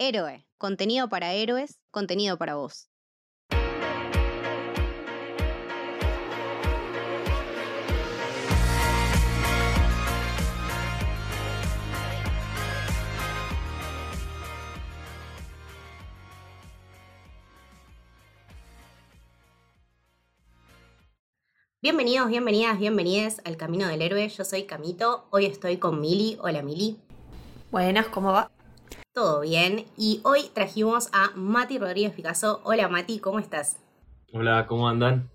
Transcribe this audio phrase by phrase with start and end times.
[0.00, 2.88] Héroe, contenido para héroes, contenido para vos.
[21.82, 24.28] Bienvenidos, bienvenidas, bienvenidas al Camino del Héroe.
[24.28, 25.26] Yo soy Camito.
[25.30, 26.38] Hoy estoy con Mili.
[26.40, 26.98] Hola Mili.
[27.72, 28.57] Buenas, ¿cómo va?
[29.14, 29.84] Todo bien.
[29.96, 32.60] Y hoy trajimos a Mati Rodríguez Picasso.
[32.64, 33.78] Hola Mati, ¿cómo estás?
[34.32, 35.30] Hola, ¿cómo andan?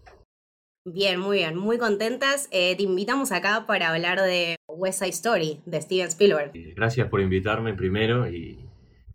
[0.85, 2.49] Bien, muy bien, muy contentas.
[2.51, 6.51] Eh, te invitamos acá para hablar de West Side Story, de Steven Spielberg.
[6.53, 8.59] Eh, gracias por invitarme primero y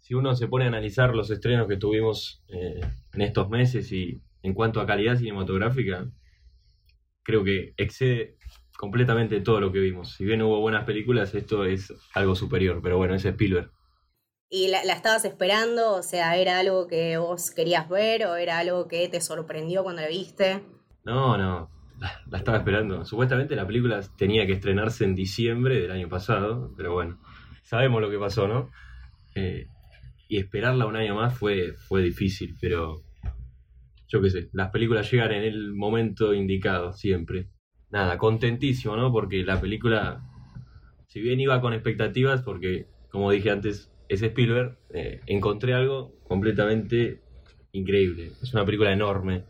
[0.01, 2.81] si uno se pone a analizar los estrenos que tuvimos eh,
[3.13, 6.11] en estos meses y en cuanto a calidad cinematográfica,
[7.23, 8.39] creo que excede
[8.79, 10.15] completamente todo lo que vimos.
[10.15, 13.71] Si bien hubo buenas películas, esto es algo superior, pero bueno, ese es Spielberg.
[14.51, 15.95] ¿Y la, estabas esperando?
[15.95, 20.01] O sea, ¿era algo que vos querías ver o era algo que te sorprendió cuando
[20.01, 20.63] la viste?
[21.05, 23.05] No, no, la, estaba esperando.
[23.05, 27.21] Supuestamente la película tenía que estrenarse en diciembre del año pasado, pero bueno,
[27.63, 28.71] sabemos lo que pasó, ¿no?
[29.35, 29.67] Eh,
[30.29, 33.03] y esperarla un año más fue, fue difícil, pero
[34.09, 37.51] yo qué sé, las películas llegan en el momento indicado siempre.
[37.91, 39.13] Nada, contentísimo, ¿no?
[39.13, 40.23] Porque la película,
[41.07, 47.23] si bien iba con expectativas, porque como dije antes, es Spielberg, eh, encontré algo completamente
[47.73, 48.33] increíble.
[48.43, 49.45] Es una película enorme.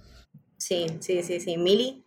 [0.57, 1.57] Sí, sí, sí, sí.
[1.57, 2.05] ¿Mili?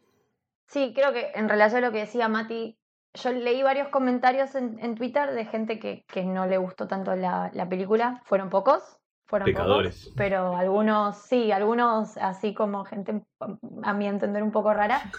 [0.68, 2.78] Sí, creo que en relación a lo que decía Mati,
[3.14, 7.68] yo leí varios comentarios en, Twitter de gente que, no le gustó tanto la, la
[7.68, 8.22] película.
[8.26, 9.01] Fueron pocos,
[9.32, 10.12] fueron Pecadores.
[10.18, 13.24] pero algunos sí, algunos así como gente
[13.82, 15.10] a mi entender un poco rara.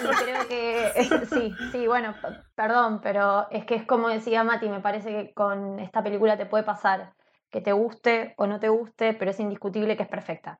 [0.00, 0.92] Y creo que
[1.30, 2.12] sí, sí, bueno,
[2.56, 6.46] perdón, pero es que es como decía Mati, me parece que con esta película te
[6.46, 7.14] puede pasar
[7.50, 10.58] que te guste o no te guste, pero es indiscutible que es perfecta.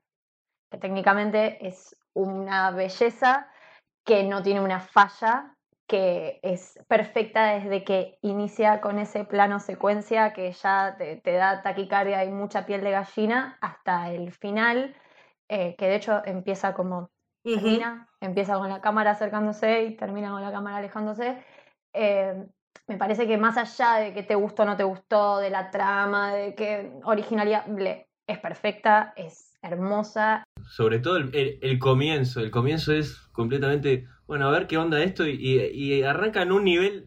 [0.70, 3.48] Que técnicamente es una belleza
[4.04, 5.56] que no tiene una falla
[5.92, 12.24] que es perfecta desde que inicia con ese plano secuencia que ya te, da taquicardia
[12.24, 14.96] y mucha piel de gallina hasta el final,
[15.50, 17.10] eh, que de hecho empieza como
[17.44, 21.44] termina, empieza con la cámara acercándose y termina con la cámara alejándose.
[21.92, 22.42] Eh,
[22.86, 25.70] me parece que más allá de que te gustó o no te gustó, de la
[25.70, 27.66] trama, de que originalidad,
[28.26, 30.42] es perfecta, es hermosa.
[30.72, 36.02] Sobre todo el comienzo, el comienzo es completamente bueno, a ver qué onda esto, y,
[36.04, 37.04] arranca en un nivel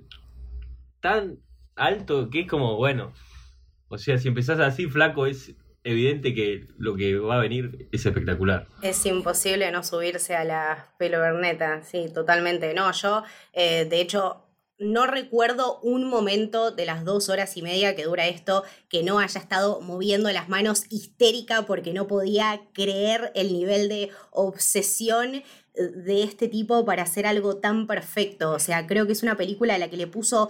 [1.00, 1.40] tan
[1.76, 3.14] alto que es como, bueno,
[3.88, 8.06] o sea, si empezás así, flaco, es evidente que lo que va a venir es
[8.06, 8.68] espectacular.
[8.84, 12.76] Es imposible no subirse a la peloberneta, sí, totalmente.
[12.76, 14.45] No, yo, eh, de hecho,
[14.78, 19.20] no recuerdo un momento de las dos horas y media que dura esto que no
[19.20, 25.44] haya estado moviendo las manos histérica porque no podía creer el nivel de obsesión
[25.76, 28.52] de este tipo para hacer algo tan perfecto.
[28.52, 30.50] O sea, creo que es una película a la que le puso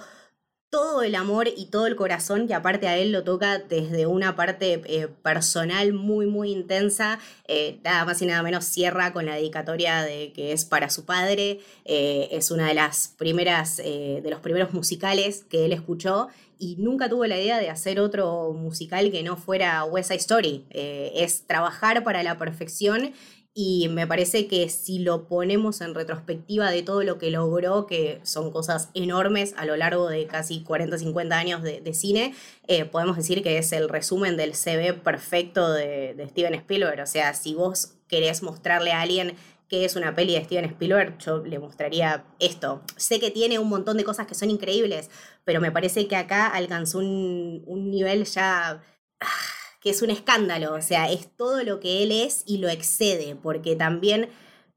[0.75, 4.35] todo el amor y todo el corazón, que aparte a él lo toca desde una
[4.35, 7.17] parte eh, personal muy, muy intensa.
[7.47, 11.05] Eh, nada más y nada menos cierra con la dedicatoria de que es para su
[11.05, 11.61] padre.
[11.85, 16.27] Eh, es una de las primeras, de los primeros musicales que él escuchó
[16.59, 20.65] y nunca tuvo la idea de hacer otro musical que no fuera West Side Story.
[20.71, 23.13] es trabajar para la perfección
[23.57, 28.19] y me parece que si lo ponemos en retrospectiva de todo lo que logró, que
[28.23, 32.35] son cosas enormes a lo largo de casi 40, 50 años de, cine,
[32.67, 37.01] eh, podemos decir que es el resumen del CV perfecto de, Steven Spielberg.
[37.01, 39.37] O sea, si vos querés mostrarle a alguien
[39.69, 42.81] que es una peli de Steven Spielberg, yo le mostraría esto.
[42.97, 45.09] Sé que tiene un montón de cosas que son increíbles,
[45.45, 48.83] pero me parece que acá alcanzó un, un nivel ya
[49.21, 49.54] ah,
[49.85, 53.35] que es un escándalo, o sea, es todo lo que él es y lo excede,
[53.35, 54.29] porque también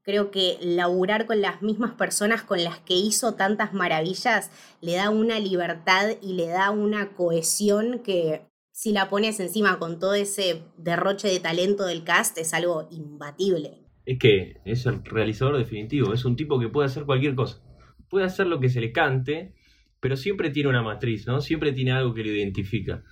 [0.03, 5.09] creo que laburar con las mismas personas con las que hizo tantas maravillas le da
[5.09, 10.61] una libertad y le da una cohesión que si la pones encima con todo ese
[10.77, 13.79] derroche de talento del cast es algo imbatible.
[14.05, 17.63] Es que es el realizador definitivo, es un tipo que puede hacer cualquier cosa.
[18.11, 19.55] Puede hacer lo que se le cante,
[19.99, 21.41] pero siempre tiene una matriz, ¿no?
[21.41, 23.03] Siempre tiene algo que lo identifica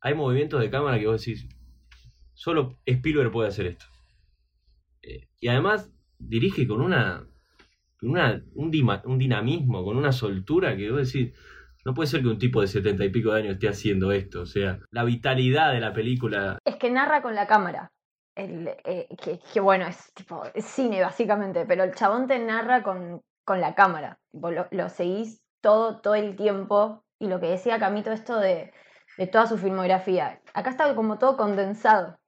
[0.00, 1.48] hay movimientos de cámara que vos decís,
[2.34, 3.86] solo Spielberg puede hacer esto.
[5.02, 7.26] Eh, y además dirige con una,
[8.02, 11.36] una un, dinamismo, con una soltura que vos decís,
[11.84, 14.42] no puede ser que un tipo de setenta y pico de años esté haciendo esto.
[14.42, 16.58] O sea, la vitalidad de la película.
[16.64, 17.92] Es que narra con la cámara.
[18.36, 19.06] Eh,
[19.52, 24.18] que, bueno, es tipo cine básicamente, pero el chabón te narra con, con la cámara.
[24.32, 27.04] lo, lo seguís todo, todo el tiempo.
[27.18, 28.72] Y lo que decía Camito, esto de
[29.20, 30.40] de toda su filmografía.
[30.54, 32.18] Acá está como todo condensado.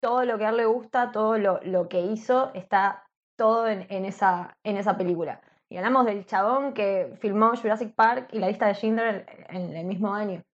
[0.00, 3.88] Todo lo que a él le gusta, todo lo, lo que hizo, está todo en,
[3.90, 5.40] en, esa, en esa película.
[5.68, 9.84] Y hablamos del chabón que filmó Jurassic Park y la lista de Schindler en el
[9.84, 10.44] mismo año.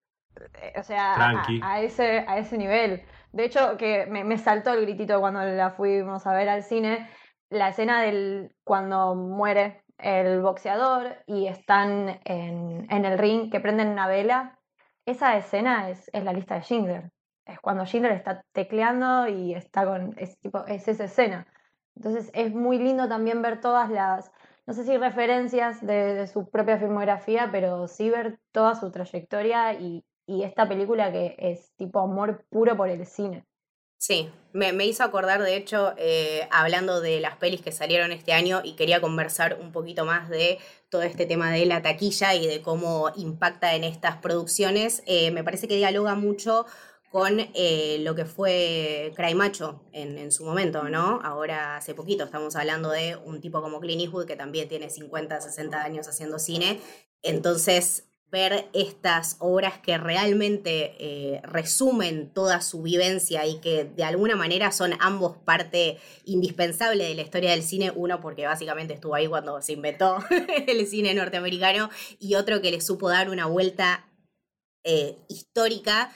[0.59, 3.03] Eh, o sea, a, ese, a ese nivel.
[3.31, 7.07] De hecho, que me, me, saltó el gritito cuando la fuimos a ver al cine,
[7.51, 13.89] la escena del cuando muere el boxeador y están en, en el ring que prenden
[13.89, 14.57] una vela.
[15.05, 17.11] Esa escena es, es la lista de Schindler.
[17.45, 20.13] Es cuando Schindler está tecleando y está con.
[20.17, 21.47] Es, tipo, es esa escena.
[21.95, 24.31] Entonces es muy lindo también ver todas las,
[24.65, 30.03] no sé si referencias de, su propia filmografía, pero sí ver toda su trayectoria y,
[30.25, 33.45] esta película que es tipo amor puro por el cine.
[34.05, 38.59] Sí, me, hizo acordar, de hecho, eh, hablando de las pelis que salieron este año
[38.61, 40.59] y quería conversar un poquito más de
[40.89, 45.03] todo este tema de la taquilla y de cómo impacta en estas producciones.
[45.05, 46.65] Eh, me parece que dialoga mucho
[47.11, 51.21] con eh, lo que fue Cry Macho en, en, su momento, ¿no?
[51.23, 55.39] Ahora hace poquito estamos hablando de un tipo como Clint Eastwood que también tiene 50,
[55.39, 56.81] 60 años haciendo cine.
[57.21, 58.03] Entonces,
[58.33, 64.71] ver estas obras que realmente eh, resumen toda su vivencia y que de alguna manera
[64.71, 69.61] son ambos parte indispensable de la historia del cine, uno porque básicamente estuvo ahí cuando
[69.61, 70.17] se inventó
[70.67, 74.09] el cine norteamericano y otro que le supo dar una vuelta
[74.83, 76.11] eh, histórica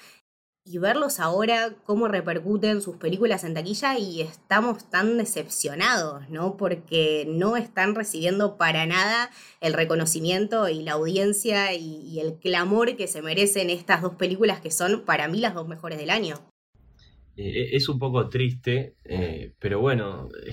[0.69, 6.57] y verlos ahora cómo repercuten sus películas en taquilla y estamos tan decepcionados, ¿no?
[6.57, 9.29] Porque no están recibiendo para nada
[9.61, 14.71] el reconocimiento y la audiencia y, el clamor que se merecen estas dos películas que
[14.71, 16.35] son para mí las dos mejores del año.
[17.35, 20.51] Eh, es un poco triste, eh, pero bueno, eh,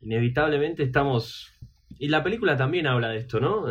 [0.00, 1.50] inevitablemente estamos...
[1.98, 3.66] Y la película también habla de esto, ¿no?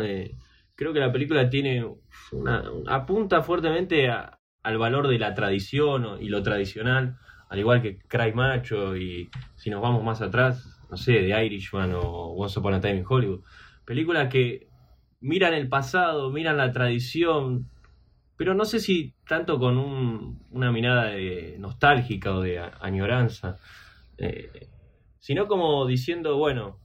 [0.76, 1.86] creo que la película tiene
[2.32, 7.18] una, apunta fuertemente a, al valor de la tradición y lo tradicional,
[7.48, 11.92] al igual que Cry Macho y si nos vamos más atrás, no sé, The Irishman
[11.94, 13.40] o Once Upon a Time in Hollywood.
[13.84, 14.66] Películas que
[15.20, 17.68] miran el pasado, miran la tradición,
[18.36, 19.78] pero no sé si tanto con
[20.50, 23.58] una mirada de nostálgica o de añoranza,
[24.16, 24.68] eh,
[25.18, 26.80] sino como diciendo, bueno,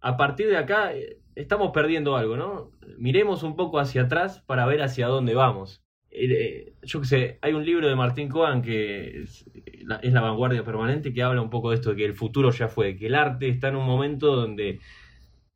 [0.00, 2.70] a partir de acá eh, estamos perdiendo algo, ¿no?
[2.98, 5.83] Miremos un poco hacia atrás para ver hacia dónde vamos.
[6.16, 9.44] Eh, yo qué sé, hay un libro de Martín Cohen que es
[9.82, 12.96] la, vanguardia permanente que habla un poco de esto, de que el futuro ya fue,
[12.96, 14.78] que el arte está en un momento donde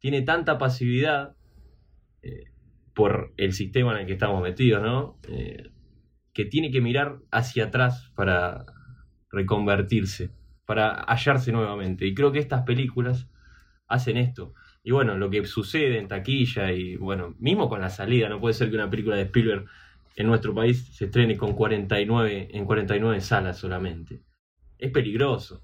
[0.01, 1.37] tiene tanta pasividad
[2.23, 2.47] eh,
[2.93, 5.17] por el sistema en el que estamos metidos, ¿no?
[5.29, 5.71] Eh,
[6.33, 8.67] que tiene que mirar hacia atrás para
[9.31, 10.31] reconvertirse,
[10.67, 12.05] para hallarse nuevamente.
[12.05, 13.29] Y creo que estas películas
[13.87, 14.55] hacen esto.
[14.83, 18.55] Y bueno, lo que sucede en taquilla y bueno, mismo con la salida, no puede
[18.55, 19.67] ser que una película de Spielberg
[20.19, 24.21] en nuestro país se estrene con 49, en 49 salas solamente.
[24.77, 25.63] Es peligroso.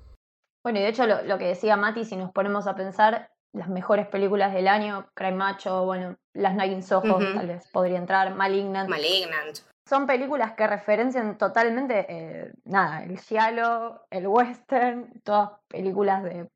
[0.63, 4.07] Bueno, y de hecho lo, que decía Mati, si nos ponemos a pensar, las mejores
[4.07, 8.89] películas del año, Cry Macho, bueno, Las Night in Soho, tal vez podría entrar, Malignant.
[8.89, 9.59] Malignant.
[9.89, 16.49] Son películas que referencian totalmente, eh, nada, el giallo, el western, todas películas de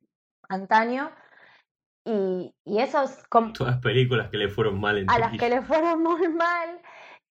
[0.47, 1.11] antaño.
[2.05, 3.23] Y, y esos...
[3.53, 6.79] Todas películas que le fueron mal en A las que le fueron muy mal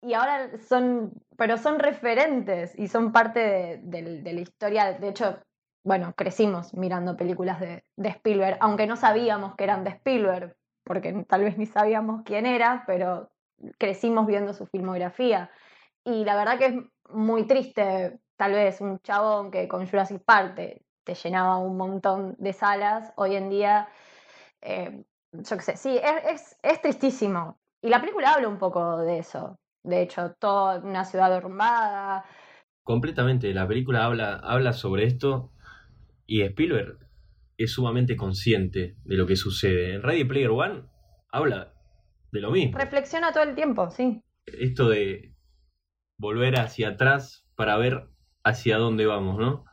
[0.03, 4.93] y ahora son, pero son referentes y son parte de, la historia.
[4.93, 5.39] De hecho,
[5.83, 11.43] bueno, crecimos mirando películas de, Spielberg, aunque no sabíamos que eran de Spielberg, porque tal
[11.45, 13.31] vez ni sabíamos quién era, pero
[13.77, 15.49] crecimos viendo su filmografía.
[16.03, 16.75] Y la verdad que es
[17.09, 22.51] muy triste, tal vez un chabón que con Jurassic Park te, llenaba un montón de
[22.51, 23.87] salas, hoy en día,
[24.61, 25.97] eh, yo qué sé, sí,
[26.27, 27.57] es, es tristísimo.
[27.81, 32.25] Y la película habla un poco de eso, de hecho, toda una ciudad derrumbada.
[32.83, 35.51] Completamente, la película habla, habla sobre esto
[36.25, 36.97] y Spielberg
[37.57, 39.95] es sumamente consciente de lo que sucede.
[39.95, 40.83] En Ready Player One
[41.29, 41.73] habla
[42.31, 42.77] de lo mismo.
[42.77, 44.21] Reflexiona todo el tiempo, sí.
[44.45, 45.33] Esto de
[46.17, 48.09] volver hacia atrás para ver
[48.43, 49.65] hacia dónde vamos, ¿no?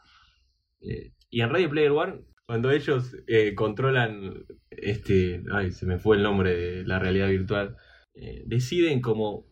[0.81, 6.17] Eh, y en Ready Player One, cuando ellos eh, controlan este, ay, se me fue
[6.17, 7.77] el nombre de la realidad virtual,
[8.15, 9.47] eh, deciden como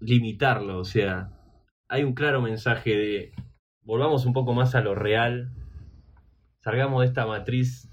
[0.00, 1.30] limitarlo, o sea,
[1.88, 3.32] hay un claro mensaje de
[3.82, 5.50] volvamos un poco más a lo real,
[6.62, 7.90] salgamos de esta matriz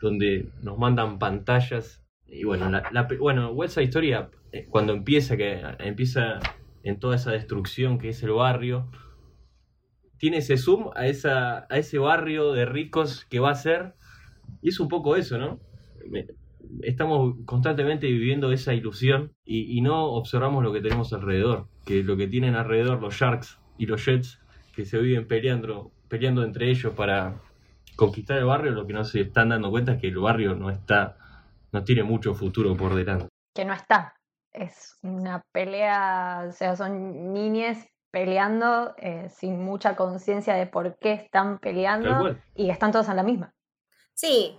[0.00, 6.40] donde nos mandan pantallas y bueno, la, la bueno, Historia eh, cuando empieza que empieza
[6.82, 8.90] en toda esa destrucción que es el barrio,
[10.18, 13.94] tiene ese zoom a esa a ese barrio de ricos que va a ser
[14.60, 15.60] y es un poco eso, ¿no?
[16.82, 22.28] Estamos constantemente viviendo esa ilusión y, no observamos lo que tenemos alrededor, que lo que
[22.28, 24.40] tienen alrededor los Sharks y los Jets,
[24.74, 27.40] que se viven peleando, peleando entre ellos para
[27.96, 30.70] conquistar el barrio, lo que no se están dando cuenta es que el barrio no
[30.70, 31.16] está,
[31.72, 33.28] no tiene mucho futuro por delante.
[33.54, 34.14] Que no está.
[34.52, 41.14] Es una pelea, o sea, son niñes peleando eh, sin mucha conciencia de por qué
[41.14, 43.54] están peleando y están todos en la misma.
[44.14, 44.58] Sí,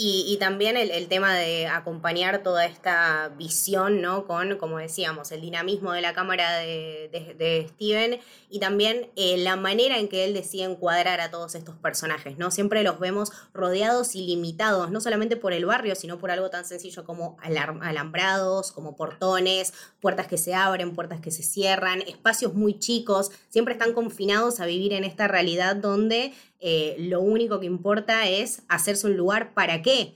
[0.00, 4.28] y, también el, tema de acompañar toda esta visión, ¿no?
[4.28, 9.98] Con, como decíamos, el dinamismo de la cámara de, Steven y también eh, la manera
[9.98, 12.52] en que él decide encuadrar a todos estos personajes, ¿no?
[12.52, 16.64] Siempre los vemos rodeados y limitados, no solamente por el barrio, sino por algo tan
[16.64, 22.78] sencillo como alambrados, como portones, puertas que se abren, puertas que se cierran, espacios muy
[22.78, 28.28] chicos, siempre están confinados a vivir en esta realidad donde eh, lo único que importa
[28.28, 30.14] es hacerse un lugar para qué.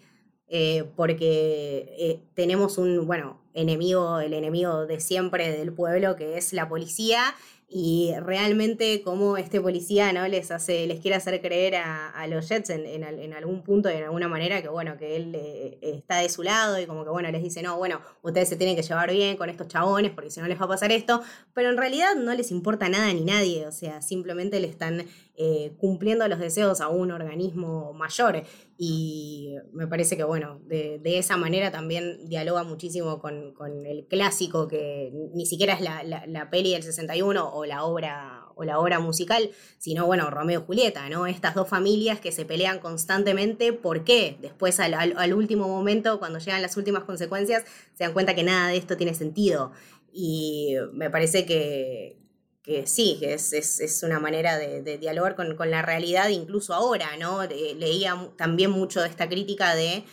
[0.54, 6.52] Eh, porque eh, tenemos un, bueno, enemigo, el enemigo de siempre del pueblo, que es
[6.52, 7.34] la policía,
[7.74, 12.68] y realmente como este policía no les hace les quiere hacer creer a, los Jets
[12.68, 16.78] en, algún punto y en alguna manera que bueno que él está de su lado
[16.78, 19.48] y como que bueno les dice no bueno ustedes se tienen que llevar bien con
[19.48, 21.22] estos chabones porque si no les va a pasar esto
[21.54, 25.06] pero en realidad no les importa nada ni nadie o sea simplemente le están
[25.36, 28.42] eh, cumpliendo los deseos a un organismo mayor
[28.76, 33.54] y me parece que bueno de, esa manera también dialoga muchísimo con,
[33.86, 38.64] el clásico que ni siquiera es la, la peli del 61 o la obra o
[38.64, 41.26] la obra musical, sino bueno, Romeo y Julieta, ¿no?
[41.26, 44.36] Estas dos familias que se pelean constantemente, ¿por qué?
[44.40, 48.76] Después al, último momento, cuando llegan las últimas consecuencias, se dan cuenta que nada de
[48.76, 49.72] esto tiene sentido.
[50.12, 52.18] Y me parece que,
[52.62, 57.16] que sí, que es, es, una manera de, dialogar con, con, la realidad, incluso ahora,
[57.16, 57.42] ¿no?
[57.44, 60.04] leía también mucho de esta crítica de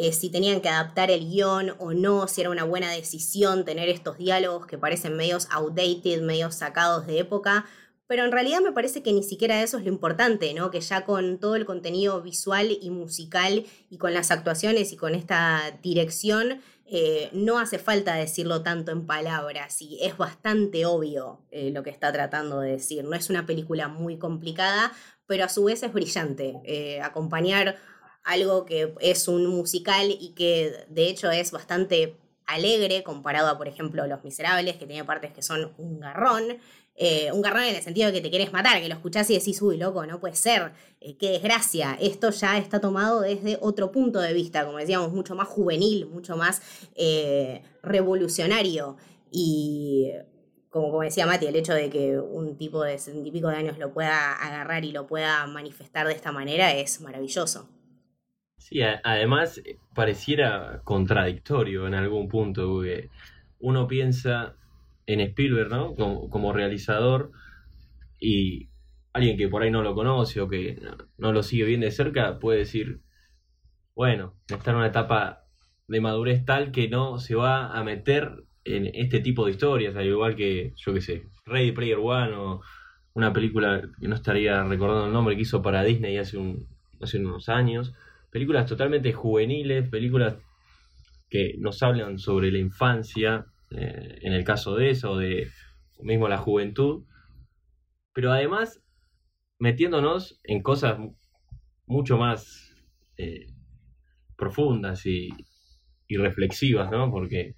[0.00, 3.88] eh, si tenían que adaptar el guion o no, si era una buena decisión tener
[3.88, 7.66] estos diálogos que parecen medios outdated, medios sacados de época,
[8.06, 10.70] pero en realidad me parece que ni siquiera eso es lo importante, ¿no?
[10.70, 15.14] Que ya con todo el contenido visual y musical y con las actuaciones y con
[15.16, 21.70] esta dirección, eh, no hace falta decirlo tanto en palabras y es bastante obvio eh,
[21.70, 23.04] lo que está tratando de decir.
[23.04, 24.92] No es una película muy complicada,
[25.26, 27.00] pero a su vez es brillante.
[27.02, 27.76] acompañar
[28.24, 32.16] algo que es un musical y que de hecho es bastante
[32.48, 36.58] alegre comparado a, por ejemplo, Los Miserables, que tiene partes que son un garrón.
[37.00, 39.34] Eh, un garrón en el sentido de que te quieres matar, que lo escuchás y
[39.38, 41.96] decís, uy, loco, no puede ser, eh, qué desgracia.
[42.00, 46.36] Esto ya está tomado desde otro punto de vista, como decíamos, mucho más juvenil, mucho
[46.36, 46.60] más
[46.96, 48.96] eh, revolucionario.
[49.30, 50.10] Y
[50.70, 53.78] como, decía Mati, el hecho de que un tipo de setenta y pico de años
[53.78, 57.68] lo pueda agarrar y lo pueda manifestar de esta manera es maravilloso.
[58.56, 59.62] Sí, además
[59.94, 63.08] pareciera contradictorio en algún punto, porque
[63.60, 64.56] uno piensa
[65.08, 65.94] en Spielberg, ¿no?
[65.96, 67.32] Como, realizador
[68.20, 68.68] y
[69.12, 70.78] alguien que por ahí no lo conoce o que
[71.16, 73.00] no, lo sigue bien de cerca puede decir,
[73.96, 75.46] bueno, está en una etapa
[75.88, 80.06] de madurez tal que no se va a meter en este tipo de historias, al
[80.06, 82.60] igual que, yo qué sé, Ready Player One o
[83.14, 86.68] una película que no estaría recordando el nombre que hizo para Disney hace, un,
[87.00, 87.94] hace unos años
[88.30, 90.36] películas totalmente juveniles, películas
[91.30, 95.50] que nos hablan sobre la infancia, eh, en el caso de eso, de
[96.00, 97.04] mismo la juventud,
[98.12, 98.82] pero además
[99.58, 100.98] metiéndonos en cosas
[101.86, 102.74] mucho más
[103.16, 103.46] eh,
[104.36, 105.30] profundas y,
[106.08, 107.10] reflexivas, ¿no?
[107.10, 107.56] Porque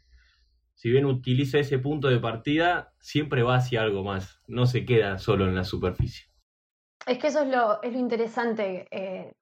[0.75, 5.19] si bien utiliza ese punto de partida, siempre va hacia algo más, no se queda
[5.19, 6.27] solo en la superficie.
[7.07, 8.89] Es que eso es lo, es lo interesante.
[8.91, 9.33] Eh,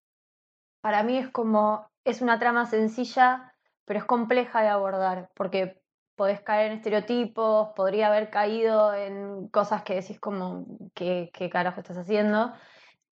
[0.83, 3.55] para mí es como, es una trama sencilla,
[3.87, 5.78] pero es compleja de abordar, porque
[6.19, 11.97] podés caer en estereotipos, podría haber caído en cosas que decís como, ¿qué, carajo estás
[11.97, 12.53] haciendo?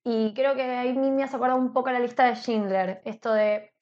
[0.04, 3.72] Y creo que ahí me hace acordar un poco la lista de Schindler, esto de,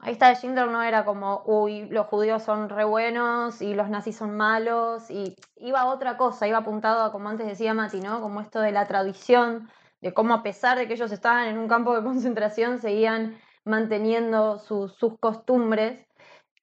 [0.00, 3.88] la lista de Schindler no era como, uy, los judíos son re buenos y los
[3.88, 8.00] nazis son malos, y iba a otra cosa, iba apuntado a, como antes decía Mati,
[8.00, 8.20] ¿no?
[8.20, 9.70] Como esto de la tradición,
[10.02, 14.58] de cómo a pesar de que ellos estaban en un campo de concentración, seguían manteniendo
[14.58, 16.06] sus costumbres,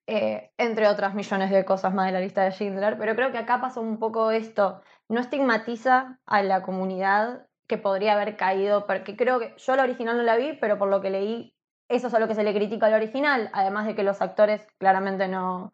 [0.07, 2.97] eh, entre otras millones de cosas más de la lista de Schindler.
[2.97, 8.13] Pero creo que acá pasa un poco esto, no estigmatiza a la comunidad que podría
[8.13, 11.09] haber caído, porque creo que yo la original no la vi, pero por lo que
[11.09, 11.55] leí,
[11.87, 14.67] eso es a lo que se le critica al original, además de que los actores
[14.77, 15.73] claramente no,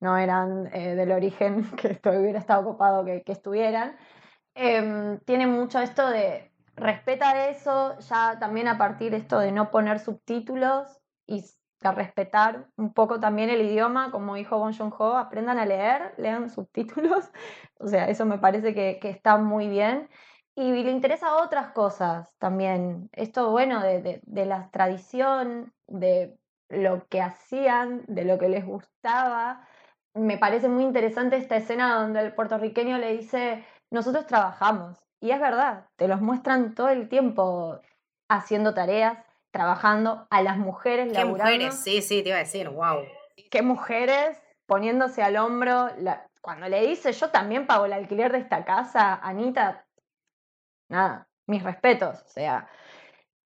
[0.00, 3.96] no eran eh, del origen que esto hubiera estado ocupado que, estuvieran.
[4.54, 9.70] Em, tiene mucho esto de respeta eso, ya también a partir de esto de no
[9.70, 11.44] poner subtítulos y
[11.80, 16.50] de respetar un poco también el idioma, como dijo Bon Joon-ho, aprendan a leer, lean
[16.50, 17.30] subtítulos,
[17.78, 20.08] o sea, eso me parece que, está muy bien.
[20.54, 26.36] Y le interesa otras cosas también, esto bueno de, de la tradición, de
[26.68, 29.66] lo que hacían, de lo que les gustaba.
[30.14, 34.98] Me parece muy interesante esta escena donde el puertorriqueño le dice, nosotros trabajamos.
[35.20, 37.80] Y es verdad, te los muestran todo el tiempo
[38.28, 39.18] haciendo tareas,
[39.58, 41.74] trabajando, a las mujeres ¿Qué mujeres?
[41.74, 43.02] Sí, sí, te iba a decir, wow.
[43.50, 45.88] ¿Qué mujeres poniéndose al hombro?
[46.40, 49.84] Cuando le dice, yo también pago el alquiler de esta casa, Anita,
[50.88, 52.22] nada, mis respetos.
[52.22, 52.68] O sea,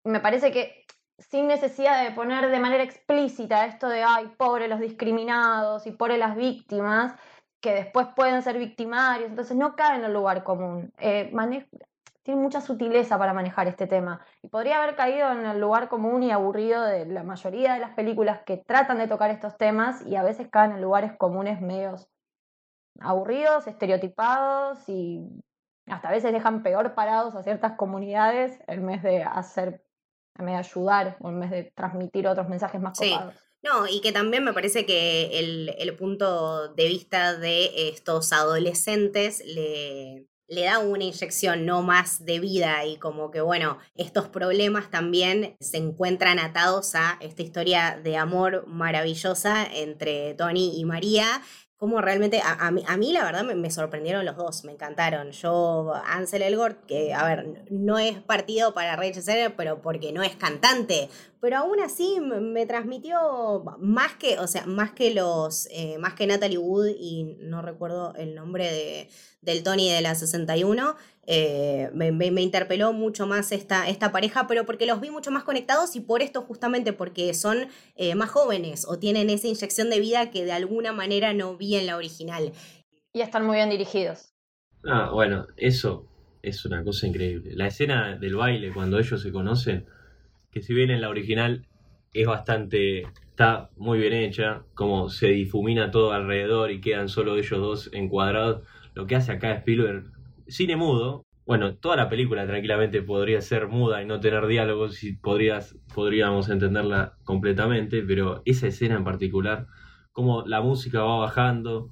[0.04, 0.85] me parece que
[1.19, 6.19] sin necesidad de poner de manera explícita esto de, ay, pobre los discriminados y pobre
[6.19, 7.19] las víctimas,
[7.62, 10.92] que después pueden ser victimarios, entonces no cae en el lugar común.
[10.99, 11.31] Eh,
[12.22, 14.24] tiene mucha sutileza para manejar este tema.
[14.42, 17.94] Y podría haber caído en el lugar común y aburrido de la mayoría de las
[17.94, 22.08] películas que tratan de tocar estos temas y a veces caen en lugares comunes medios
[23.00, 25.20] aburridos, estereotipados y
[25.86, 29.82] hasta a veces dejan peor parados a ciertas comunidades en vez de hacer,
[30.38, 33.16] en vez de ayudar o en vez de transmitir otros mensajes más sí.
[33.64, 39.40] No, y que también me parece que el, el punto de vista de estos adolescentes
[39.46, 44.90] le, le da una inyección no más de vida y como que bueno, estos problemas
[44.90, 51.40] también se encuentran atados a esta historia de amor maravillosa entre Tony y María
[51.82, 55.32] como realmente, a, mí, la verdad me, sorprendieron los dos, me encantaron.
[55.32, 60.36] Yo, Ansel Elgort, que a ver, no es partido para Rachel pero porque no es
[60.36, 61.08] cantante,
[61.40, 66.28] pero aún así me, transmitió más que, o sea, más que los, eh, más que
[66.28, 69.08] Natalie Wood y no recuerdo el nombre de,
[69.40, 72.08] del Tony de la 61, eh, me,
[72.42, 76.20] interpeló mucho más esta, esta pareja, pero porque los vi mucho más conectados y por
[76.20, 80.52] esto justamente porque son eh, más jóvenes o tienen esa inyección de vida que de
[80.52, 82.52] alguna manera no vi en la original.
[83.12, 84.32] Y están muy bien dirigidos.
[84.84, 86.08] Ah, bueno, eso
[86.42, 87.52] es una cosa increíble.
[87.54, 89.86] La escena del baile cuando ellos se conocen,
[90.50, 91.66] que si bien en la original
[92.12, 97.61] es bastante, está muy bien hecha, como se difumina todo alrededor y quedan solo ellos
[97.61, 100.11] dos encuadrados, lo que hace acá Spielberg
[100.52, 101.24] cine mudo.
[101.44, 106.48] Bueno, toda la película tranquilamente podría ser muda y no tener diálogos y podrías, podríamos
[106.48, 109.66] entenderla completamente, pero esa escena en particular,
[110.12, 111.90] como la música va bajando,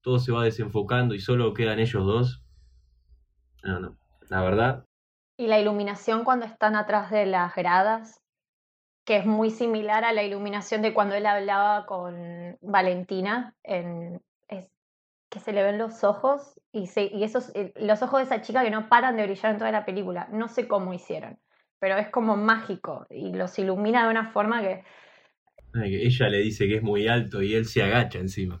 [0.00, 2.42] todo se va desenfocando y solo quedan ellos dos.
[3.62, 3.96] No, no,
[4.28, 4.84] la verdad.
[5.36, 8.20] Y la iluminación cuando están atrás de las gradas,
[9.04, 14.20] que es muy similar a la iluminación de cuando él hablaba con Valentina en,
[15.30, 18.42] que se le ven los ojos y, se, y esos, eh, los ojos de esa
[18.42, 20.28] chica que no paran de brillar en toda la película.
[20.32, 21.38] No sé cómo hicieron,
[21.78, 24.84] pero es como mágico y los ilumina de una forma que...
[25.72, 28.60] Ella le dice que es muy alto y él se agacha encima.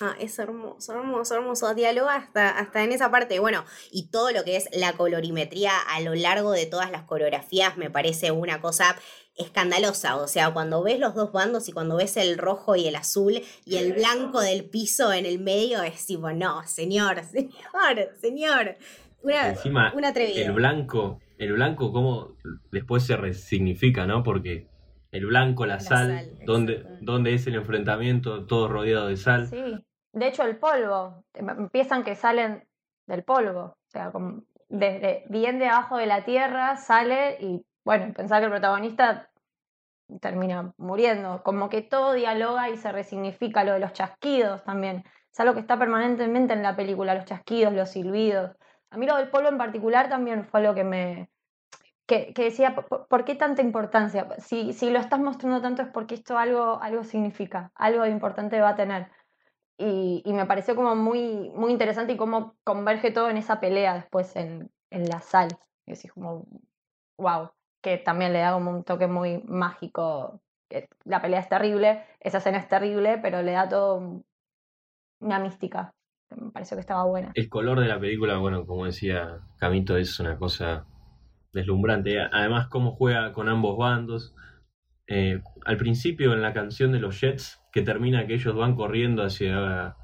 [0.00, 1.72] Ah, es hermoso, hermoso, hermoso.
[1.72, 3.38] Diálogo hasta, hasta en esa parte.
[3.38, 7.76] Bueno, y todo lo que es la colorimetría a lo largo de todas las coreografías
[7.76, 8.96] me parece una cosa
[9.36, 10.16] escandalosa.
[10.16, 13.40] O sea, cuando ves los dos bandos y cuando ves el rojo y el azul
[13.64, 18.76] y el blanco del piso en el medio, es tipo, no, señor, señor, señor.
[19.22, 22.36] Una, Encima, El blanco, el blanco, cómo
[22.72, 24.22] después se resignifica, ¿no?
[24.24, 24.66] Porque
[25.14, 29.46] el blanco, la, sal, donde, donde es el enfrentamiento, todo rodeado de sal.
[29.46, 32.66] Sí, de hecho el polvo, empiezan que salen
[33.06, 38.40] del polvo, o sea, como desde bien debajo de la tierra sale y bueno, pensar
[38.40, 39.30] que el protagonista
[40.20, 45.04] termina muriendo, como que todo dialoga y se resignifica lo de los chasquidos también.
[45.32, 48.56] Es algo que está permanentemente en la película, los chasquidos, los silbidos.
[48.90, 51.30] A mí lo del polvo en particular también fue algo que me,
[52.06, 54.28] que, decía, ¿por, qué tanta importancia?
[54.38, 58.70] Si, si lo estás mostrando tanto es porque esto algo, algo significa, algo importante va
[58.70, 59.08] a tener.
[59.78, 63.94] Y, y, me pareció como muy, muy interesante y cómo converge todo en esa pelea
[63.94, 65.48] después en, en la sal.
[65.86, 66.46] Y decís como,
[67.18, 67.50] wow
[67.84, 70.40] que también le da como un toque muy mágico.
[71.04, 74.24] La pelea es terrible, esa escena es terrible, pero le da todo
[75.20, 75.94] una mística.
[76.34, 77.30] Me pareció que estaba buena.
[77.34, 80.86] El color de la película, bueno, como decía Camito, es una cosa
[81.54, 82.20] deslumbrante.
[82.20, 84.34] Además, cómo juega con ambos bandos.
[85.06, 89.22] Eh, al principio, en la canción de los Jets, que termina que ellos van corriendo
[89.22, 89.96] hacia,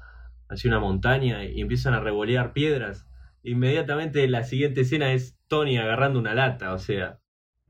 [0.49, 3.07] hacia una montaña y empiezan a revolear piedras.
[3.43, 7.19] Inmediatamente la siguiente escena es Tony agarrando una lata, o sea,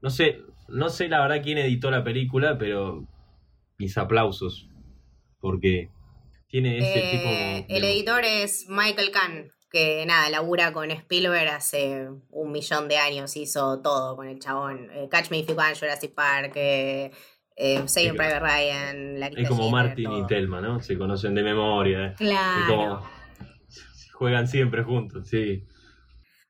[0.02, 3.08] no sé, no sé la verdad quién editó la película, pero
[3.78, 4.68] mis aplausos.
[5.40, 5.90] Porque
[6.48, 12.10] tiene ese tipo eh, El editor es Michael Kahn, que nada, labura con Spielberg hace
[12.30, 14.90] un millón de años, hizo todo con el chabón.
[14.92, 17.12] Eh, Catch Me If You Can, Jurassic Park, eh,
[17.56, 20.82] eh, Saving Private Ryan, la Es como Martin y Telma, ¿no?
[20.82, 22.14] Se conocen de memoria.
[22.18, 23.02] Claro.
[24.14, 25.66] juegan siempre juntos, sí.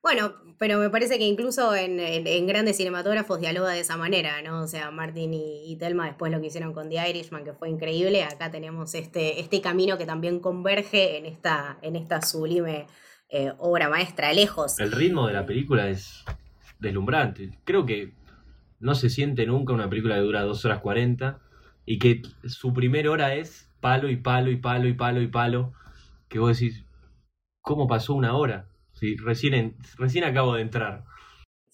[0.02, 4.62] Bueno, pero me parece que incluso en, grandes cinematógrafos dialoga de esa manera, ¿no?
[4.62, 8.24] O sea, Martin y, Telma después lo que hicieron con The Irishman, que fue increíble,
[8.24, 12.88] acá tenemos este, este camino que también converge en esta, en esta sublime
[13.32, 14.78] eh, obra maestra, lejos.
[14.78, 16.22] El ritmo de la película es
[16.78, 17.50] deslumbrante.
[17.64, 18.12] Creo que
[18.78, 21.40] no se siente nunca una película que dura 2 horas 40
[21.86, 25.72] y que su primera hora es palo y palo y palo y palo y palo,
[26.28, 26.84] que vos decís,
[27.62, 28.68] ¿cómo pasó una hora?
[28.92, 31.04] Sí, recién, recién acabo de entrar.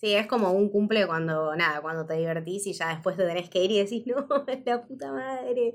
[0.01, 3.51] Sí, es como un cumple cuando, nada, cuando te divertís y ya después te tenés
[3.51, 4.29] que ir y decís, no,
[4.65, 5.73] la puta madre.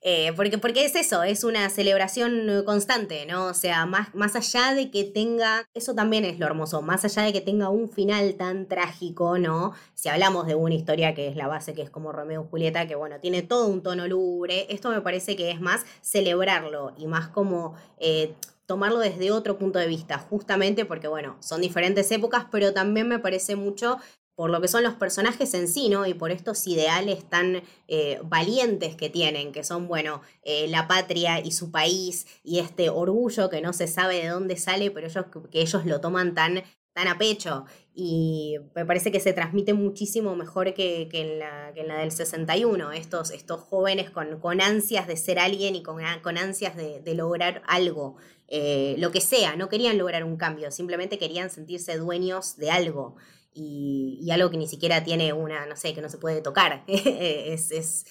[0.00, 3.46] Eh, porque, porque es eso, es una celebración constante, ¿no?
[3.46, 7.22] O sea, más, más allá de que tenga, eso también es lo hermoso, más allá
[7.22, 9.72] de que tenga un final tan trágico, ¿no?
[9.94, 12.86] Si hablamos de una historia que es la base, que es como Romeo y Julieta,
[12.86, 17.08] que bueno, tiene todo un tono lúgubre, esto me parece que es más celebrarlo y
[17.08, 17.74] más como...
[17.98, 18.34] Eh,
[18.66, 23.18] tomarlo desde otro punto de vista, justamente porque, bueno, son diferentes épocas, pero también me
[23.18, 23.98] parece mucho
[24.34, 26.06] por lo que son los personajes en sí, ¿no?
[26.06, 31.38] Y por estos ideales tan eh, valientes que tienen, que son, bueno, eh, la patria
[31.40, 35.26] y su país y este orgullo que no se sabe de dónde sale, pero ellos,
[35.50, 40.36] que ellos lo toman tan tan a pecho y me parece que se transmite muchísimo
[40.36, 45.06] mejor que, en, la, que en, la, del 61, estos, estos jóvenes con, con ansias
[45.08, 48.16] de ser alguien y con, con ansias de, de lograr algo,
[48.56, 53.16] eh, lo que sea, no querían lograr un cambio, simplemente querían sentirse dueños de algo
[53.52, 57.72] y, algo que ni siquiera tiene una, no sé, que no se puede tocar, es,
[57.72, 58.06] es,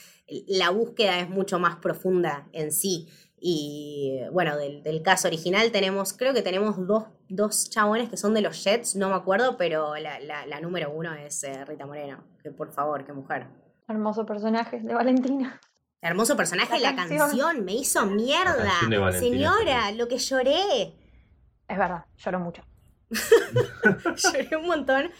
[0.47, 3.07] la búsqueda es mucho más profunda en sí.
[3.39, 8.41] Y bueno, del, caso original tenemos, creo que tenemos dos, dos, chabones que son de
[8.41, 12.21] los Jets, no me acuerdo, pero la, la, número uno es eh, Rita Moreno.
[12.43, 13.47] Que por favor, qué mujer.
[13.87, 15.61] Hermoso personaje de Valentina.
[16.03, 17.63] Hermoso personaje, la, canción.
[17.63, 18.73] me hizo mierda.
[19.17, 20.97] Señora, lo que lloré.
[21.69, 22.61] Es verdad, lloró mucho.
[23.09, 25.11] lloré un montón.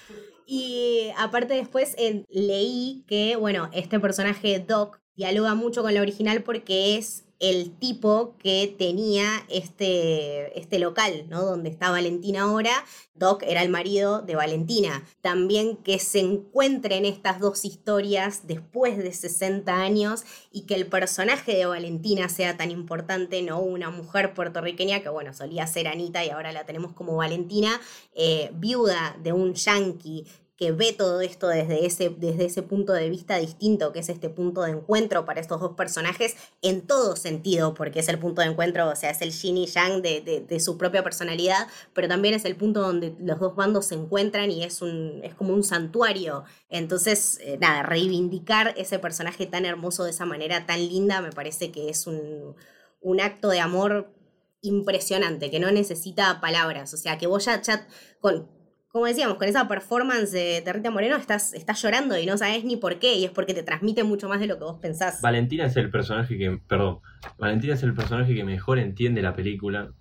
[0.46, 1.96] Y aparte después
[2.30, 8.38] leí que, bueno, este personaje Doc dialoga mucho con la original porque es el tipo
[8.40, 11.44] que tenía este, este local, ¿no?
[11.44, 12.72] Donde está Valentina ahora.
[13.16, 15.04] Doc era el marido de Valentina.
[15.20, 21.58] También que se encuentren estas dos historias después de 60 años y que el personaje
[21.58, 23.60] de Valentina sea tan importante, ¿no?
[23.60, 27.82] Una mujer puertorriqueña que, bueno, solía ser Anita y ahora la tenemos como Valentina,
[28.16, 30.26] eh, viuda de un yankee
[30.64, 34.30] que ve todo esto desde ese, desde ese punto de vista distinto, que es este
[34.30, 38.48] punto de encuentro para estos dos personajes en todo sentido, porque es el punto de
[38.48, 42.46] encuentro, o sea, es el yin y yang de, su propia personalidad, pero también es
[42.46, 46.46] el punto donde los dos bandos se encuentran y es, un, es como un santuario.
[46.70, 51.74] Entonces, eh, nada, reivindicar ese personaje tan hermoso de esa manera tan linda me parece
[51.74, 52.56] que es un,
[53.02, 54.14] un acto de amor
[54.62, 57.86] impresionante, que no necesita palabras, o sea, que vos ya, ya
[58.22, 58.63] con,
[58.94, 63.00] como decíamos, con esa performance de, Rita Moreno estás, llorando y no sabes ni por
[63.00, 65.20] qué, y es porque te transmite mucho más de lo que vos pensás.
[65.20, 67.00] Valentina es el personaje que, perdón,
[67.40, 69.96] Valentina es el personaje que mejor entiende la película.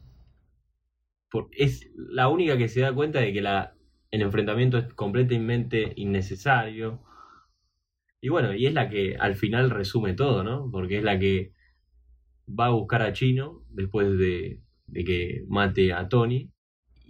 [1.52, 7.02] es la única que se da cuenta de que el enfrentamiento es completamente innecesario.
[8.20, 10.68] Y bueno, y es la que al final resume todo, ¿no?
[10.70, 11.54] Porque es la que
[12.46, 16.52] va a buscar a Chino después de, de que mate a Tony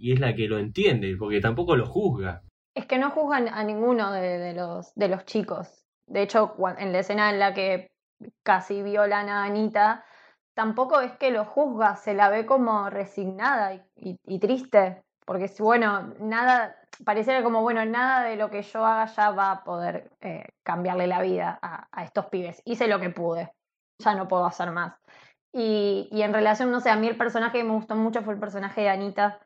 [0.03, 2.43] y es la que lo entiende, porque tampoco lo juzga.
[2.75, 5.85] Es que no juzgan a ninguno de, los, de los chicos.
[6.07, 7.89] De hecho, en la escena en la que
[8.43, 10.03] casi violan a Anita,
[10.53, 16.75] tampoco es que lo juzga, se la ve como resignada y, triste, porque bueno, nada,
[17.05, 21.07] pareciera como, bueno, nada de lo que yo haga ya va a poder eh, cambiarle
[21.07, 22.61] la vida a, a, estos pibes.
[22.65, 23.53] Hice lo que pude,
[23.99, 24.95] ya no puedo hacer más.
[25.53, 28.33] Y, y en relación, no sé, a mí el personaje que me gustó mucho fue
[28.33, 29.39] el personaje de Anita,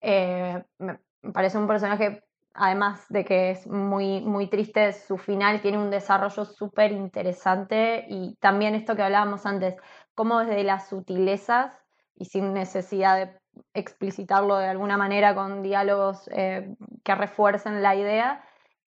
[0.00, 0.98] eh, me
[1.32, 6.44] parece un personaje, además de que es muy, muy triste, su final tiene un desarrollo
[6.44, 9.76] súper interesante y también esto que hablábamos antes,
[10.14, 11.76] cómo desde las sutilezas
[12.14, 13.40] y sin necesidad de
[13.74, 18.44] explicitarlo de alguna manera con diálogos eh, que refuercen la idea,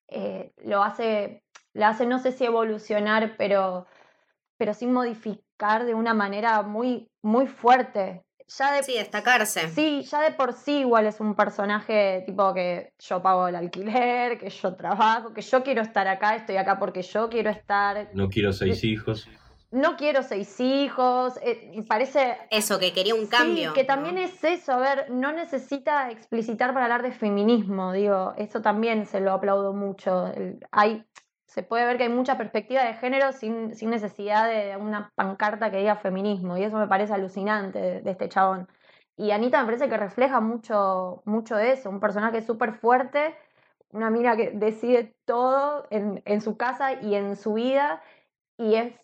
[0.08, 3.88] eh, lo hace, le hace, no sé si evolucionar, pero,
[4.58, 8.24] pero sin modificar de una manera muy, muy fuerte
[8.58, 9.70] ya de, sí, destacarse.
[9.70, 14.38] Sí, ya de por sí igual es un personaje tipo que yo pago el alquiler,
[14.38, 18.10] que yo trabajo, que yo quiero estar acá, estoy acá porque yo quiero estar.
[18.14, 19.28] No quiero seis hijos.
[19.72, 22.38] No quiero seis hijos, eh, parece...
[22.52, 23.70] Eso, que quería un cambio.
[23.70, 28.36] Sí, que también es eso, a ver, no necesita explicitar para hablar de feminismo, digo,
[28.38, 30.32] eso también se lo aplaudo mucho.
[30.70, 31.04] hay,
[31.54, 35.70] se puede ver que hay mucha perspectiva de género sin, sin necesidad de una pancarta
[35.70, 38.68] que diga feminismo, y eso me parece alucinante de, este chabón.
[39.18, 43.36] Y Anita me parece que refleja mucho, mucho eso, un personaje súper fuerte,
[43.92, 48.02] una mina que decide todo en, en, su casa y en su vida,
[48.58, 48.96] y es,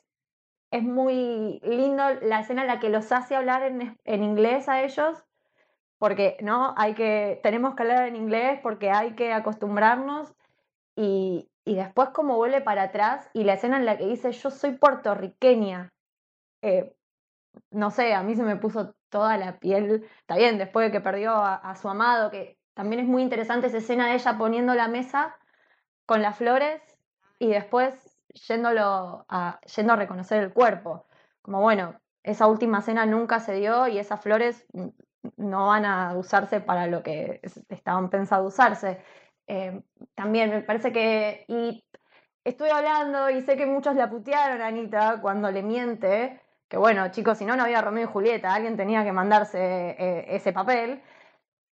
[0.71, 4.81] es muy lindo la escena en la que los hace hablar en, en inglés a
[4.81, 5.23] ellos,
[5.99, 10.33] porque no hay que tenemos que hablar en inglés porque hay que acostumbrarnos
[10.95, 14.51] y, y después como vuelve para atrás y la escena en la que dice yo
[14.51, 15.93] soy puertorriqueña
[16.61, 16.95] eh,
[17.71, 21.01] no sé a mí se me puso toda la piel está bien después de que
[21.01, 24.87] perdió a, su amado que también es muy interesante esa escena de ella poniendo la
[24.87, 25.35] mesa
[26.05, 26.81] con las flores
[27.39, 28.17] y después
[28.47, 29.25] yéndolo
[29.75, 31.05] yendo a reconocer el cuerpo
[31.41, 34.65] como bueno esa última cena nunca se dio y esas flores
[35.37, 39.01] no van a usarse para lo que estaban pensados usarse.
[39.51, 39.81] Eh,
[40.13, 41.83] también me parece que, y
[42.43, 47.09] estuve hablando y sé que muchos la putearon a Anita cuando le miente, que bueno,
[47.09, 51.01] chicos, si no, no había Romeo y Julieta, alguien tenía que mandarse eh, ese papel,